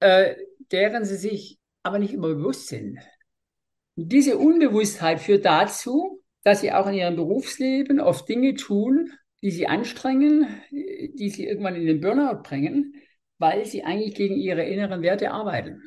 [0.00, 0.34] äh,
[0.70, 2.98] deren sie sich aber nicht immer bewusst sind.
[3.96, 9.10] Und diese Unbewusstheit führt dazu, dass sie auch in ihrem Berufsleben oft Dinge tun,
[9.42, 12.94] die sie anstrengen, die sie irgendwann in den Burnout bringen,
[13.38, 15.82] weil sie eigentlich gegen ihre inneren Werte arbeiten.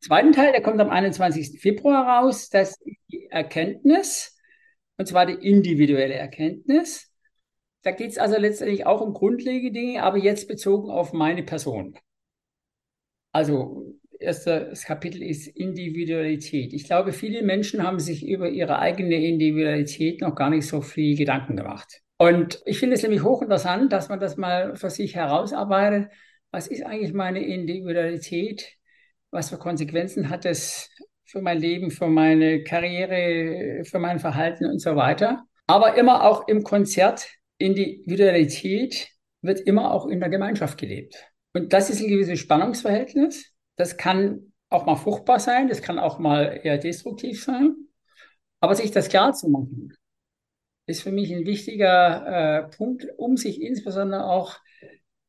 [0.00, 1.60] Zweiten Teil, der kommt am 21.
[1.60, 4.38] Februar raus, das ist die Erkenntnis,
[4.96, 7.10] und zwar die individuelle Erkenntnis,
[7.84, 11.96] Da geht es also letztendlich auch um grundlegende Dinge, aber jetzt bezogen auf meine Person.
[13.30, 16.72] Also, erstes Kapitel ist Individualität.
[16.72, 21.16] Ich glaube, viele Menschen haben sich über ihre eigene Individualität noch gar nicht so viel
[21.16, 22.00] Gedanken gemacht.
[22.16, 26.10] Und ich finde es nämlich hochinteressant, dass man das mal für sich herausarbeitet.
[26.50, 28.76] Was ist eigentlich meine Individualität?
[29.30, 30.90] Was für Konsequenzen hat es
[31.24, 35.44] für mein Leben, für meine Karriere, für mein Verhalten und so weiter?
[35.66, 37.26] Aber immer auch im Konzert.
[37.58, 39.08] Individualität
[39.42, 41.16] wird immer auch in der Gemeinschaft gelebt.
[41.52, 43.52] Und das ist ein gewisses Spannungsverhältnis.
[43.76, 47.74] Das kann auch mal fruchtbar sein, das kann auch mal eher destruktiv sein.
[48.60, 49.92] Aber sich das klar zu machen,
[50.86, 54.58] ist für mich ein wichtiger äh, Punkt, um sich insbesondere auch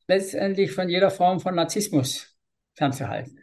[0.08, 2.36] letztendlich von jeder Form von Narzissmus
[2.74, 3.40] fernzuhalten.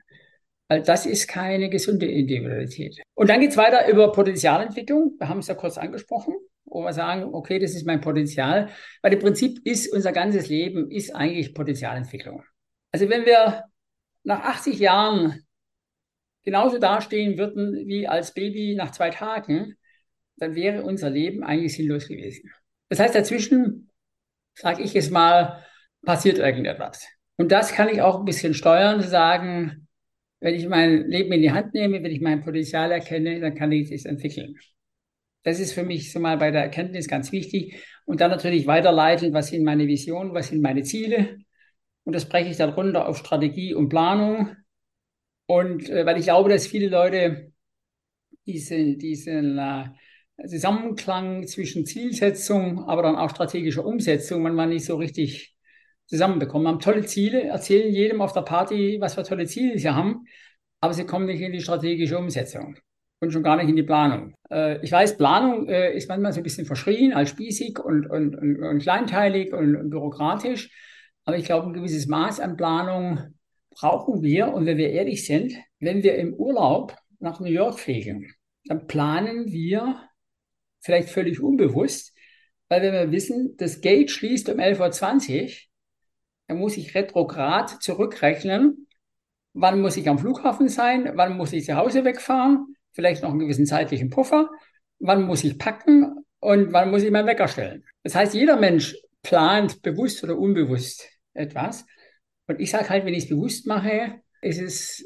[0.67, 3.01] Weil das ist keine gesunde Individualität.
[3.15, 5.15] Und dann geht es weiter über Potenzialentwicklung.
[5.19, 6.35] Wir haben es ja kurz angesprochen,
[6.73, 8.69] wo wir sagen, okay, das ist mein Potenzial.
[9.01, 12.43] Weil im Prinzip ist unser ganzes Leben ist eigentlich Potenzialentwicklung.
[12.91, 13.63] Also wenn wir
[14.23, 15.43] nach 80 Jahren
[16.43, 19.75] genauso dastehen würden wie als Baby nach zwei Tagen,
[20.37, 22.51] dann wäre unser Leben eigentlich sinnlos gewesen.
[22.89, 23.91] Das heißt, dazwischen,
[24.55, 25.63] sage ich es mal,
[26.03, 27.07] passiert irgendetwas.
[27.37, 29.87] Und das kann ich auch ein bisschen steuern, sagen,
[30.39, 33.71] wenn ich mein Leben in die Hand nehme, wenn ich mein Potenzial erkenne, dann kann
[33.71, 34.57] ich es entwickeln.
[35.43, 37.83] Das ist für mich so mal bei der Erkenntnis ganz wichtig.
[38.05, 41.37] Und dann natürlich weiterleiten, was sind meine Visionen, was sind meine Ziele.
[42.03, 44.55] Und das breche ich dann runter auf Strategie und Planung.
[45.45, 47.51] Und äh, weil ich glaube, dass viele Leute
[48.45, 49.89] diesen, diesen äh,
[50.47, 55.55] Zusammenklang zwischen Zielsetzung, aber dann auch strategischer Umsetzung manchmal nicht so richtig
[56.07, 56.67] zusammenbekommen.
[56.67, 60.25] Haben tolle Ziele, erzählen jedem auf der Party, was für tolle Ziele sie haben,
[60.81, 62.77] aber sie kommen nicht in die strategische Umsetzung
[63.23, 64.35] und schon gar nicht in die Planung.
[64.51, 68.35] Äh, ich weiß, Planung äh, ist manchmal so ein bisschen verschrien als spießig und, und,
[68.35, 70.69] und, und kleinteilig und, und bürokratisch,
[71.25, 73.33] aber ich glaube, ein gewisses Maß an Planung
[73.71, 74.53] brauchen wir.
[74.53, 78.33] Und wenn wir ehrlich sind, wenn wir im Urlaub nach New York fliegen,
[78.65, 80.09] dann planen wir
[80.81, 82.13] vielleicht völlig unbewusst,
[82.69, 85.49] weil wenn wir wissen, das Gate schließt um 11.20 Uhr,
[86.47, 88.87] dann muss ich retrograd zurückrechnen,
[89.53, 93.39] wann muss ich am Flughafen sein, wann muss ich zu Hause wegfahren, vielleicht noch einen
[93.39, 94.49] gewissen zeitlichen Puffer,
[94.99, 97.83] wann muss ich packen und wann muss ich meinen Wecker stellen.
[98.03, 101.85] Das heißt, jeder Mensch plant bewusst oder unbewusst etwas.
[102.47, 105.05] Und ich sage halt, wenn ich es bewusst mache, ist es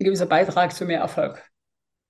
[0.00, 1.42] ein gewisser Beitrag zu mehr Erfolg,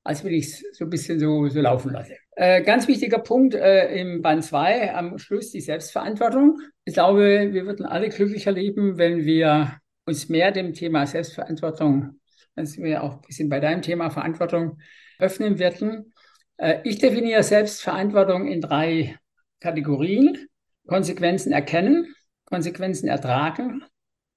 [0.02, 2.16] als wenn ich es so ein bisschen so, so laufen lasse.
[2.32, 6.58] Äh, ganz wichtiger Punkt äh, im Band 2 am Schluss die Selbstverantwortung.
[6.84, 12.20] Ich glaube, wir würden alle glücklicher leben, wenn wir uns mehr dem Thema Selbstverantwortung,
[12.56, 14.78] als wir auch ein bisschen bei deinem Thema Verantwortung
[15.18, 16.12] öffnen werden.
[16.56, 19.16] Äh, ich definiere Selbstverantwortung in drei
[19.60, 20.48] Kategorien.
[20.86, 22.14] Konsequenzen erkennen,
[22.44, 23.84] Konsequenzen ertragen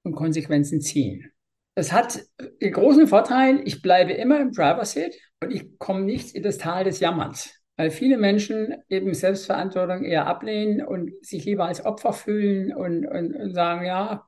[0.03, 1.32] und Konsequenzen ziehen.
[1.75, 2.21] Das hat
[2.62, 6.58] den großen Vorteil, ich bleibe immer im Driver Seat und ich komme nicht in das
[6.58, 12.12] Tal des Jammerns weil viele Menschen eben Selbstverantwortung eher ablehnen und sich lieber als Opfer
[12.12, 14.27] fühlen und, und, und sagen, ja,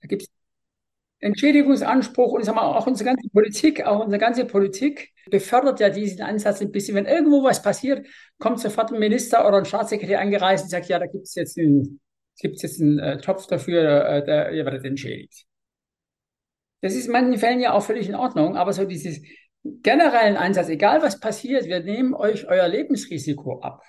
[0.00, 0.28] da gibt es
[1.22, 6.20] Entschädigungsanspruch und sagen wir, auch unsere ganze Politik, auch unsere ganze Politik befördert ja diesen
[6.20, 6.96] Ansatz ein bisschen.
[6.96, 8.06] Wenn irgendwo was passiert,
[8.38, 11.56] kommt sofort ein Minister oder ein Staatssekretär angereist und sagt, ja, da gibt es jetzt
[11.56, 12.00] einen,
[12.40, 15.46] gibt's jetzt einen äh, Topf dafür, äh, der, der wird entschädigt.
[16.80, 19.22] Das ist in manchen Fällen ja auch völlig in Ordnung, aber so dieses
[19.62, 23.84] generellen Einsatz, egal was passiert, wir nehmen euch euer Lebensrisiko ab,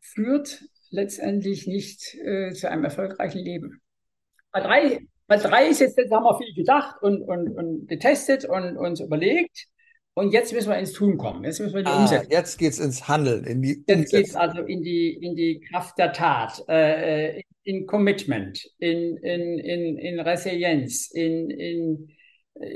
[0.00, 3.82] führt letztendlich nicht äh, zu einem erfolgreichen Leben.
[4.52, 5.00] Bei drei,
[5.32, 9.00] bei drei ist jetzt, jetzt haben wir viel gedacht und, und, und getestet und uns
[9.00, 9.66] überlegt.
[10.14, 11.42] Und jetzt müssen wir ins Tun kommen.
[11.44, 12.30] Jetzt müssen wir die ah, umsetzen.
[12.30, 15.60] Jetzt geht es ins Handeln, in die Jetzt geht es also in die, in die
[15.60, 22.08] Kraft der Tat, äh, äh, in Commitment, in, in, in, in Resilienz, in, in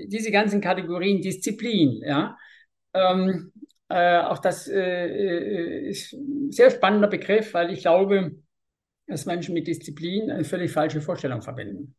[0.07, 2.38] diese ganzen Kategorien, Disziplin, ja,
[2.95, 3.53] ähm,
[3.90, 8.33] äh, auch das äh, äh, ist ein sehr spannender Begriff, weil ich glaube,
[9.07, 11.95] dass Menschen mit Disziplin eine völlig falsche Vorstellung verbinden.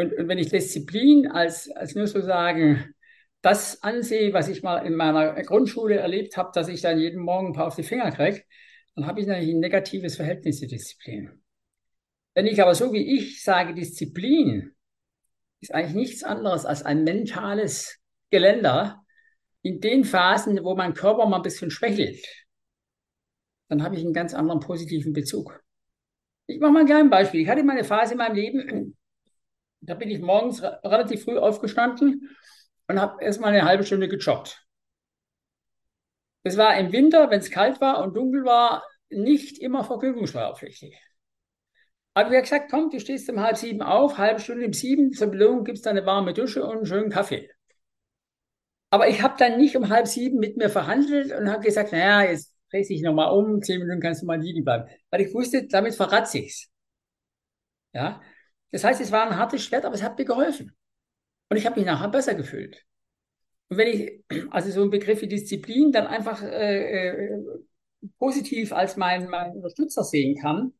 [0.00, 2.94] Und, und wenn ich Disziplin als, als nur so sagen,
[3.42, 7.48] das ansehe, was ich mal in meiner Grundschule erlebt habe, dass ich dann jeden Morgen
[7.48, 8.42] ein paar auf die Finger kriege,
[8.94, 11.42] dann habe ich natürlich ein negatives Verhältnis zur Disziplin.
[12.34, 14.72] Wenn ich aber so wie ich sage, Disziplin
[15.60, 17.98] ist eigentlich nichts anderes als ein mentales
[18.30, 19.04] Geländer
[19.62, 22.24] in den Phasen, wo mein Körper mal ein bisschen schwächelt.
[23.68, 25.62] Dann habe ich einen ganz anderen positiven Bezug.
[26.46, 27.42] Ich mache mal ein kleines Beispiel.
[27.42, 28.96] Ich hatte mal eine Phase in meinem Leben,
[29.80, 32.28] da bin ich morgens relativ früh aufgestanden
[32.88, 34.64] und habe erstmal eine halbe Stunde gejoggt.
[36.42, 40.96] Das war im Winter, wenn es kalt war und dunkel war, nicht immer vergnügungssteuerpflichtig.
[42.16, 45.28] habe ich gesagt, komm, du stehst um halb sieben auf, halbe Stunde um sieben, zur
[45.28, 47.48] Belohnung gibt es eine warme Dusche und einen schönen Kaffee.
[48.90, 52.30] Aber ich habe dann nicht um halb sieben mit mir verhandelt und habe gesagt, naja,
[52.30, 54.88] jetzt dreh dich nochmal um, zehn Minuten kannst du mal liegen bleiben.
[55.10, 56.68] Weil ich wusste, damit verratze ich's.
[57.92, 58.20] Ja.
[58.72, 60.76] Das heißt, es war ein hartes Schwert, aber es hat mir geholfen.
[61.48, 62.84] Und ich habe mich nachher besser gefühlt.
[63.68, 67.38] Und wenn ich, also so ein Begriff wie Disziplin, dann einfach äh, äh,
[68.18, 70.72] positiv als mein, mein Unterstützer sehen kann,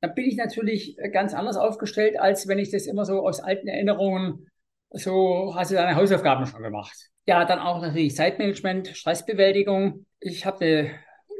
[0.00, 3.68] dann bin ich natürlich ganz anders aufgestellt, als wenn ich das immer so aus alten
[3.68, 4.48] Erinnerungen,
[4.90, 7.10] so hast du deine Hausaufgaben schon gemacht.
[7.24, 10.06] Ja, dann auch natürlich Zeitmanagement, Stressbewältigung.
[10.18, 10.90] Ich habe,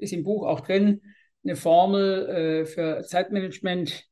[0.00, 1.02] ist im Buch auch drin,
[1.44, 4.04] eine Formel äh, für Zeitmanagement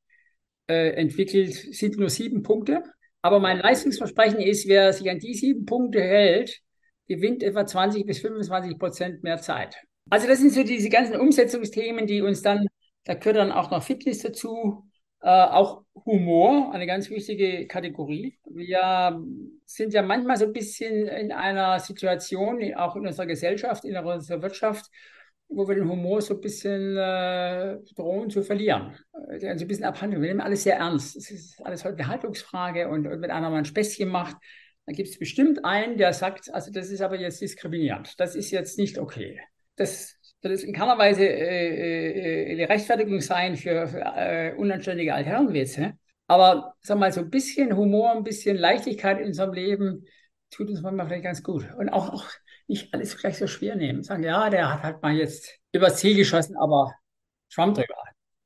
[0.70, 2.85] äh, entwickelt, sind nur sieben Punkte.
[3.22, 6.61] Aber mein Leistungsversprechen ist, wer sich an die sieben Punkte hält,
[7.09, 9.76] gewinnt etwa 20 bis 25 Prozent mehr Zeit.
[10.09, 12.66] Also das sind so diese ganzen Umsetzungsthemen, die uns dann,
[13.04, 14.85] da gehört dann auch noch Fitness dazu,
[15.22, 18.38] äh, auch Humor, eine ganz wichtige Kategorie.
[18.48, 19.20] Wir
[19.66, 24.40] sind ja manchmal so ein bisschen in einer Situation, auch in unserer Gesellschaft, in unserer
[24.40, 24.87] Wirtschaft,
[25.50, 28.94] wo wir den Humor so ein bisschen äh, drohen zu verlieren.
[29.28, 30.22] Äh, so ein bisschen abhandeln.
[30.22, 31.16] Wir nehmen alles sehr ernst.
[31.16, 34.36] Es ist alles heute eine Haltungsfrage und, und wenn einer mal ein Späßchen macht,
[34.86, 38.18] dann gibt es bestimmt einen, der sagt, also das ist aber jetzt diskriminierend.
[38.18, 39.40] Das ist jetzt nicht okay.
[39.76, 45.14] Das soll es in keiner Weise äh, äh, eine Rechtfertigung sein für, für äh, unanständige
[45.14, 45.94] Altherrenwitze.
[46.26, 50.06] Aber sag mal, so ein bisschen Humor, ein bisschen Leichtigkeit in unserem Leben
[50.50, 51.66] tut uns manchmal vielleicht ganz gut.
[51.76, 52.26] Und auch, auch
[52.70, 54.02] nicht alles gleich so schwer nehmen.
[54.02, 56.94] Sagen, ja, der hat halt mal jetzt übers Ziel geschossen, aber
[57.48, 57.96] Schwamm drüber.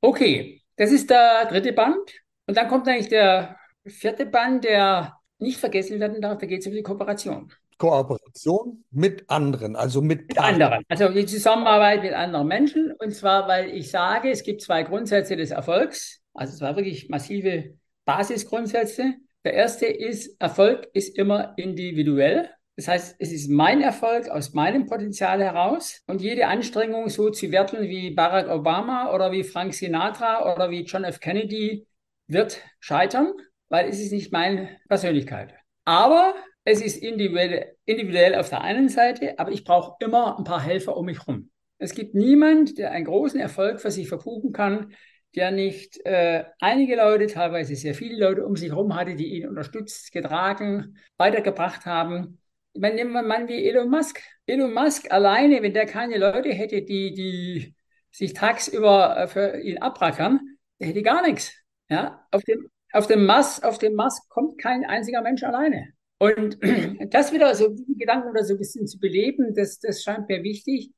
[0.00, 2.10] Okay, das ist der dritte Band.
[2.46, 3.56] Und dann kommt eigentlich der
[3.86, 7.52] vierte Band, der nicht vergessen werden darf, da geht es um die Kooperation.
[7.76, 10.84] Kooperation mit anderen, also mit, mit anderen.
[10.88, 12.92] Also die Zusammenarbeit mit anderen Menschen.
[12.98, 16.22] Und zwar, weil ich sage, es gibt zwei Grundsätze des Erfolgs.
[16.32, 19.14] Also es war wirklich massive Basisgrundsätze.
[19.44, 22.48] Der erste ist, Erfolg ist immer individuell.
[22.76, 27.52] Das heißt, es ist mein Erfolg aus meinem Potenzial heraus und jede Anstrengung so zu
[27.52, 31.20] werten wie Barack Obama oder wie Frank Sinatra oder wie John F.
[31.20, 31.86] Kennedy
[32.26, 33.32] wird scheitern,
[33.68, 35.54] weil es ist nicht meine Persönlichkeit.
[35.84, 36.34] Aber
[36.64, 40.96] es ist individuell, individuell auf der einen Seite, aber ich brauche immer ein paar Helfer
[40.96, 41.50] um mich herum.
[41.78, 44.94] Es gibt niemand, der einen großen Erfolg für sich verbuchen kann,
[45.36, 49.48] der nicht äh, einige Leute, teilweise sehr viele Leute um sich herum hatte, die ihn
[49.48, 52.38] unterstützt, getragen, weitergebracht haben
[52.74, 54.20] nehmen wir einen Mann wie Elon Musk.
[54.46, 57.74] Elon Musk alleine, wenn der keine Leute hätte, die, die
[58.10, 60.40] sich tagsüber äh, für ihn abrackern,
[60.80, 61.52] der hätte gar nichts.
[61.88, 65.88] Ja, auf dem, auf dem Mars, auf dem Mars kommt kein einziger Mensch alleine.
[66.18, 66.58] Und
[67.12, 70.42] das wieder so, die Gedanken oder so ein bisschen zu beleben, das, das scheint mir
[70.42, 70.92] wichtig,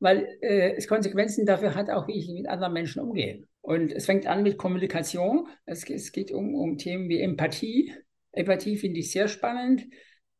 [0.00, 3.44] weil äh, es Konsequenzen dafür hat, auch wie ich mit anderen Menschen umgehe.
[3.60, 5.48] Und es fängt an mit Kommunikation.
[5.64, 7.94] Es, es geht um, um Themen wie Empathie.
[8.32, 9.86] Empathie finde ich sehr spannend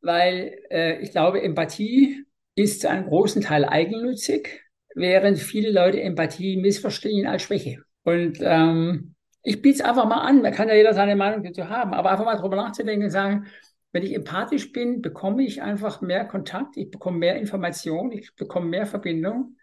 [0.05, 4.61] weil äh, ich glaube, Empathie ist zu einem großen Teil eigennützig,
[4.93, 7.83] während viele Leute Empathie missverstehen als Schwäche.
[8.03, 11.69] Und ähm, ich biete es einfach mal an, man kann ja jeder seine Meinung dazu
[11.69, 13.47] haben, aber einfach mal drüber nachzudenken und sagen,
[13.91, 18.67] wenn ich empathisch bin, bekomme ich einfach mehr Kontakt, ich bekomme mehr Information, ich bekomme
[18.67, 19.57] mehr Verbindung.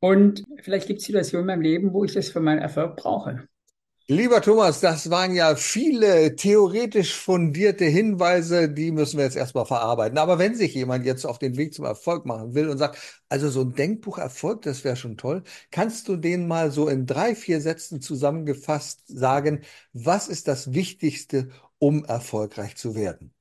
[0.00, 3.46] Und vielleicht gibt es Situationen in meinem Leben, wo ich das für meinen Erfolg brauche.
[4.10, 10.16] Lieber Thomas, das waren ja viele theoretisch fundierte Hinweise, die müssen wir jetzt erstmal verarbeiten.
[10.16, 12.96] Aber wenn sich jemand jetzt auf den Weg zum Erfolg machen will und sagt,
[13.28, 17.04] also so ein Denkbuch Erfolg, das wäre schon toll, kannst du den mal so in
[17.04, 19.60] drei, vier Sätzen zusammengefasst sagen,
[19.92, 23.34] was ist das Wichtigste, um erfolgreich zu werden?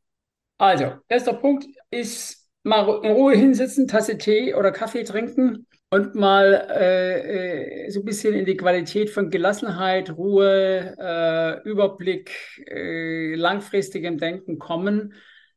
[0.57, 6.67] Also, erster Punkt ist mal in Ruhe hinsitzen, Tasse Tee oder Kaffee trinken und mal
[6.69, 12.31] äh, äh, so ein bisschen in die Qualität von Gelassenheit, Ruhe, äh, Überblick,
[12.67, 15.13] äh, langfristigem Denken kommen,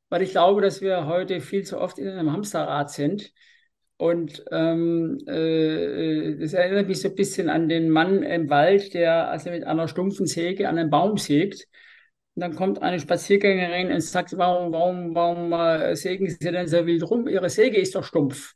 [0.09, 3.33] weil ich glaube, dass wir heute viel zu oft in einem Hamsterrad sind.
[3.97, 9.29] Und ähm, äh, das erinnert mich so ein bisschen an den Mann im Wald, der
[9.29, 11.66] also mit einer stumpfen Säge an einem Baum sägt.
[12.35, 16.87] Und dann kommt eine Spaziergängerin und sagt, warum, warum, warum äh, sägen Sie denn so
[16.87, 17.29] wild rum?
[17.29, 18.54] Ihre Säge ist doch stumpf.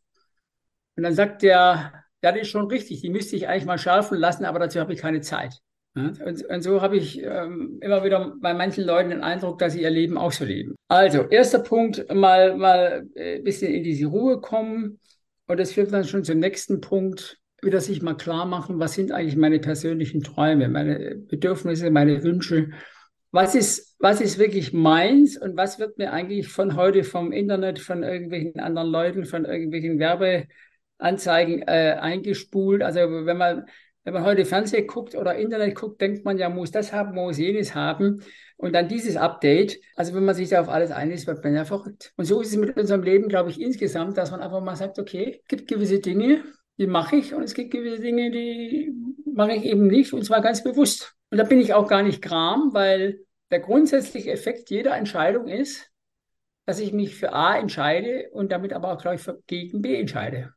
[0.97, 1.92] Und dann sagt der,
[2.22, 4.92] ja, das ist schon richtig, die müsste ich eigentlich mal schärfen lassen, aber dazu habe
[4.92, 5.61] ich keine Zeit.
[5.97, 9.82] Und, und so habe ich ähm, immer wieder bei manchen Leuten den Eindruck, dass sie
[9.82, 10.74] ihr Leben auch so leben.
[10.88, 14.99] Also, erster Punkt, mal, mal ein äh, bisschen in diese Ruhe kommen.
[15.47, 19.12] Und das führt dann schon zum nächsten Punkt, wieder sich mal klar machen, was sind
[19.12, 22.70] eigentlich meine persönlichen Träume, meine Bedürfnisse, meine Wünsche.
[23.30, 27.78] Was ist, was ist wirklich meins und was wird mir eigentlich von heute vom Internet,
[27.78, 30.47] von irgendwelchen anderen Leuten, von irgendwelchen Werbe,
[30.99, 32.82] Anzeigen äh, eingespult.
[32.82, 33.66] Also wenn man
[34.07, 37.38] Wenn man heute Fernsehen guckt oder Internet guckt, denkt man ja, muss das haben, muss
[37.38, 38.22] jenes haben.
[38.59, 39.80] Und dann dieses Update.
[39.97, 42.12] Also wenn man sich da auf alles einlässt, wird man ja verrückt.
[42.16, 44.99] Und so ist es mit unserem Leben, glaube ich, insgesamt, dass man einfach mal sagt,
[44.99, 46.45] okay, es gibt gewisse Dinge,
[46.78, 48.92] die mache ich und es gibt gewisse Dinge, die
[49.34, 51.14] mache ich eben nicht und zwar ganz bewusst.
[51.30, 53.20] Und da bin ich auch gar nicht gram, weil
[53.51, 55.90] der grundsätzliche Effekt jeder Entscheidung ist,
[56.66, 60.53] dass ich mich für A entscheide und damit aber auch gleich gegen B entscheide.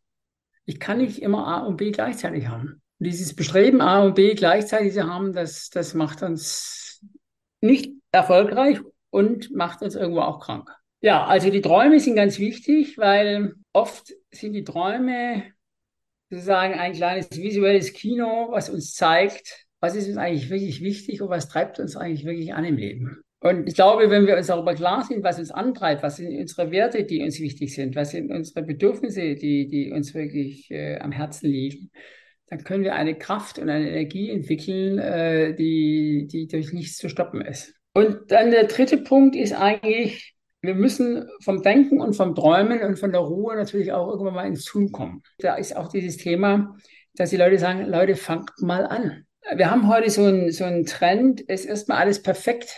[0.67, 2.81] Ich kann nicht immer A und B gleichzeitig haben.
[2.99, 7.01] Und dieses Bestreben, A und B gleichzeitig zu haben, das, das macht uns
[7.61, 10.69] nicht erfolgreich und macht uns irgendwo auch krank.
[10.99, 15.43] Ja, also die Träume sind ganz wichtig, weil oft sind die Träume
[16.29, 21.29] sozusagen ein kleines visuelles Kino, was uns zeigt, was ist uns eigentlich wirklich wichtig und
[21.29, 23.23] was treibt uns eigentlich wirklich an im Leben.
[23.39, 26.71] Und ich glaube, wenn wir uns darüber klar sind, was uns antreibt, was sind unsere
[26.71, 31.11] Werte, die uns wichtig sind, was sind unsere Bedürfnisse, die, die uns wirklich äh, am
[31.11, 31.91] Herzen liegen,
[32.47, 37.09] dann können wir eine Kraft und eine Energie entwickeln, äh, die, die durch nichts zu
[37.09, 37.75] stoppen ist.
[37.93, 42.97] Und dann der dritte Punkt ist eigentlich, wir müssen vom Denken und vom Träumen und
[42.97, 45.21] von der Ruhe natürlich auch irgendwann mal ins Tun kommen.
[45.37, 46.75] Da ist auch dieses Thema,
[47.13, 49.25] dass die Leute sagen, Leute, fangt mal an.
[49.55, 52.75] Wir haben heute so einen so einen Trend, es erstmal alles perfekt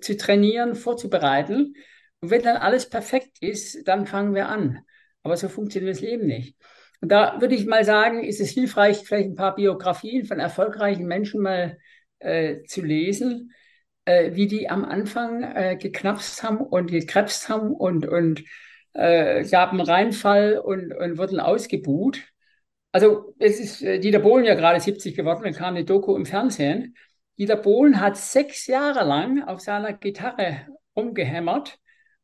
[0.00, 1.74] zu trainieren, vorzubereiten.
[2.20, 4.80] Und wenn dann alles perfekt ist, dann fangen wir an.
[5.22, 6.56] Aber so funktioniert das Leben nicht.
[7.00, 11.06] Und da würde ich mal sagen, ist es hilfreich, vielleicht ein paar Biografien von erfolgreichen
[11.06, 11.78] Menschen mal
[12.18, 13.52] äh, zu lesen
[14.10, 18.44] äh, wie die am Anfang äh, geknapst haben und gekrebst haben und, und
[18.94, 22.22] äh, gab einen Reinfall und, und wurden ausgebuht.
[22.92, 26.26] Also es ist äh, Dieter Bohlen ja gerade 70 geworden, dann kam eine Doku im
[26.26, 26.96] Fernsehen.
[27.40, 31.78] Dieter Bohlen hat sechs Jahre lang auf seiner Gitarre rumgehämmert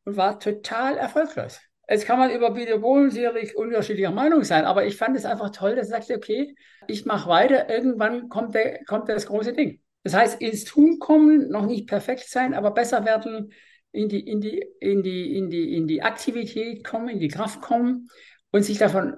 [0.05, 1.59] und war total erfolglos.
[1.89, 5.49] Jetzt kann man über Dieter Bohlen sicherlich unterschiedlicher Meinung sein, aber ich fand es einfach
[5.49, 6.53] toll, dass er sagte, okay,
[6.87, 9.81] ich mache weiter, irgendwann kommt, der, kommt das große Ding.
[10.03, 13.51] Das heißt, ins Tun kommen, noch nicht perfekt sein, aber besser werden,
[13.91, 17.61] in die, in die, in die, in die, in die Aktivität kommen, in die Kraft
[17.61, 18.07] kommen
[18.51, 19.15] und sich davon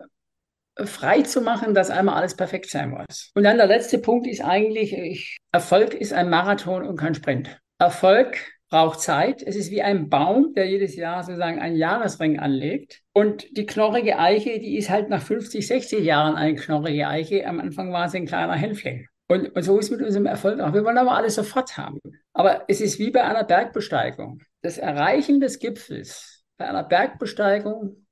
[0.85, 3.31] frei zu machen, dass einmal alles perfekt sein muss.
[3.35, 7.59] Und dann der letzte Punkt ist eigentlich, ich, Erfolg ist ein Marathon und kein Sprint.
[7.79, 8.37] Erfolg
[8.69, 9.41] braucht Zeit.
[9.41, 13.01] Es ist wie ein Baum, der jedes Jahr sozusagen einen Jahresring anlegt.
[13.13, 17.47] Und die knorrige Eiche, die ist halt nach 50, 60 Jahren eine knorrige Eiche.
[17.47, 19.07] Am Anfang war sie ein kleiner Hänfling.
[19.27, 20.73] Und, und so ist mit unserem Erfolg auch.
[20.73, 21.99] Wir wollen aber alles sofort haben.
[22.33, 24.41] Aber es ist wie bei einer Bergbesteigung.
[24.61, 28.05] Das Erreichen des Gipfels bei einer Bergbesteigung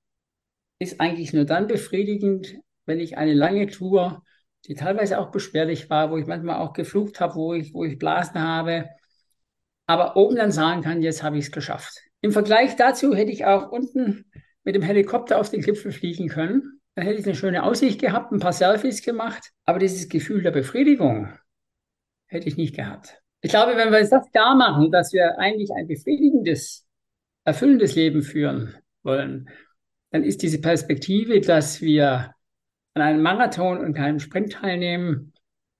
[0.79, 2.55] ist eigentlich nur dann befriedigend,
[2.85, 4.23] wenn ich eine lange Tour,
[4.65, 7.97] die teilweise auch beschwerlich war, wo ich manchmal auch geflucht habe, wo ich, wo ich
[7.97, 8.89] Blasen habe,
[9.85, 12.01] aber oben dann sagen kann, jetzt habe ich es geschafft.
[12.21, 14.25] Im Vergleich dazu hätte ich auch unten
[14.63, 18.31] mit dem Helikopter auf den Gipfel fliegen können dann hätte ich eine schöne Aussicht gehabt,
[18.31, 21.31] ein paar Selfies gemacht, aber dieses Gefühl der Befriedigung
[22.25, 23.21] hätte ich nicht gehabt.
[23.41, 26.87] Ich glaube, wenn wir uns das klar machen, dass wir eigentlich ein befriedigendes,
[27.43, 29.47] erfüllendes Leben führen wollen,
[30.11, 32.33] dann ist diese Perspektive, dass wir
[32.95, 35.33] an einem Marathon und keinem Sprint teilnehmen,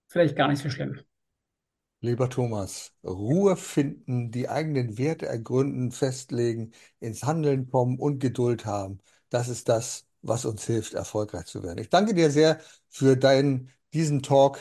[0.08, 1.00] vielleicht gar nicht so schlimm.
[2.00, 9.00] Lieber Thomas, Ruhe finden, die eigenen Werte ergründen, festlegen, ins Handeln kommen und Geduld haben.
[9.30, 11.78] Das ist das, was uns hilft, erfolgreich zu werden.
[11.78, 14.60] Ich danke dir sehr für deinen, diesen Talk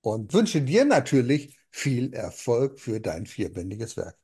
[0.00, 4.16] und wünsche dir natürlich viel Erfolg für dein vierbändiges Werk.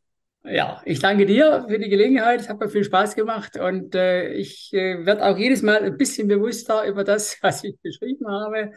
[0.49, 2.40] Ja, ich danke dir für die Gelegenheit.
[2.40, 5.97] Es hat mir viel Spaß gemacht und äh, ich äh, werde auch jedes Mal ein
[5.97, 8.70] bisschen bewusster über das, was ich geschrieben habe.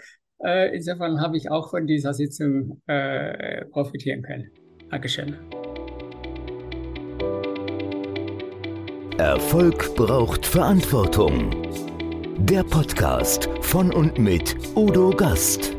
[0.43, 4.49] Äh, insofern habe ich auch von dieser Sitzung äh, profitieren können.
[4.89, 5.37] Dankeschön.
[9.17, 11.51] Erfolg braucht Verantwortung.
[12.39, 15.78] Der Podcast von und mit Udo Gast.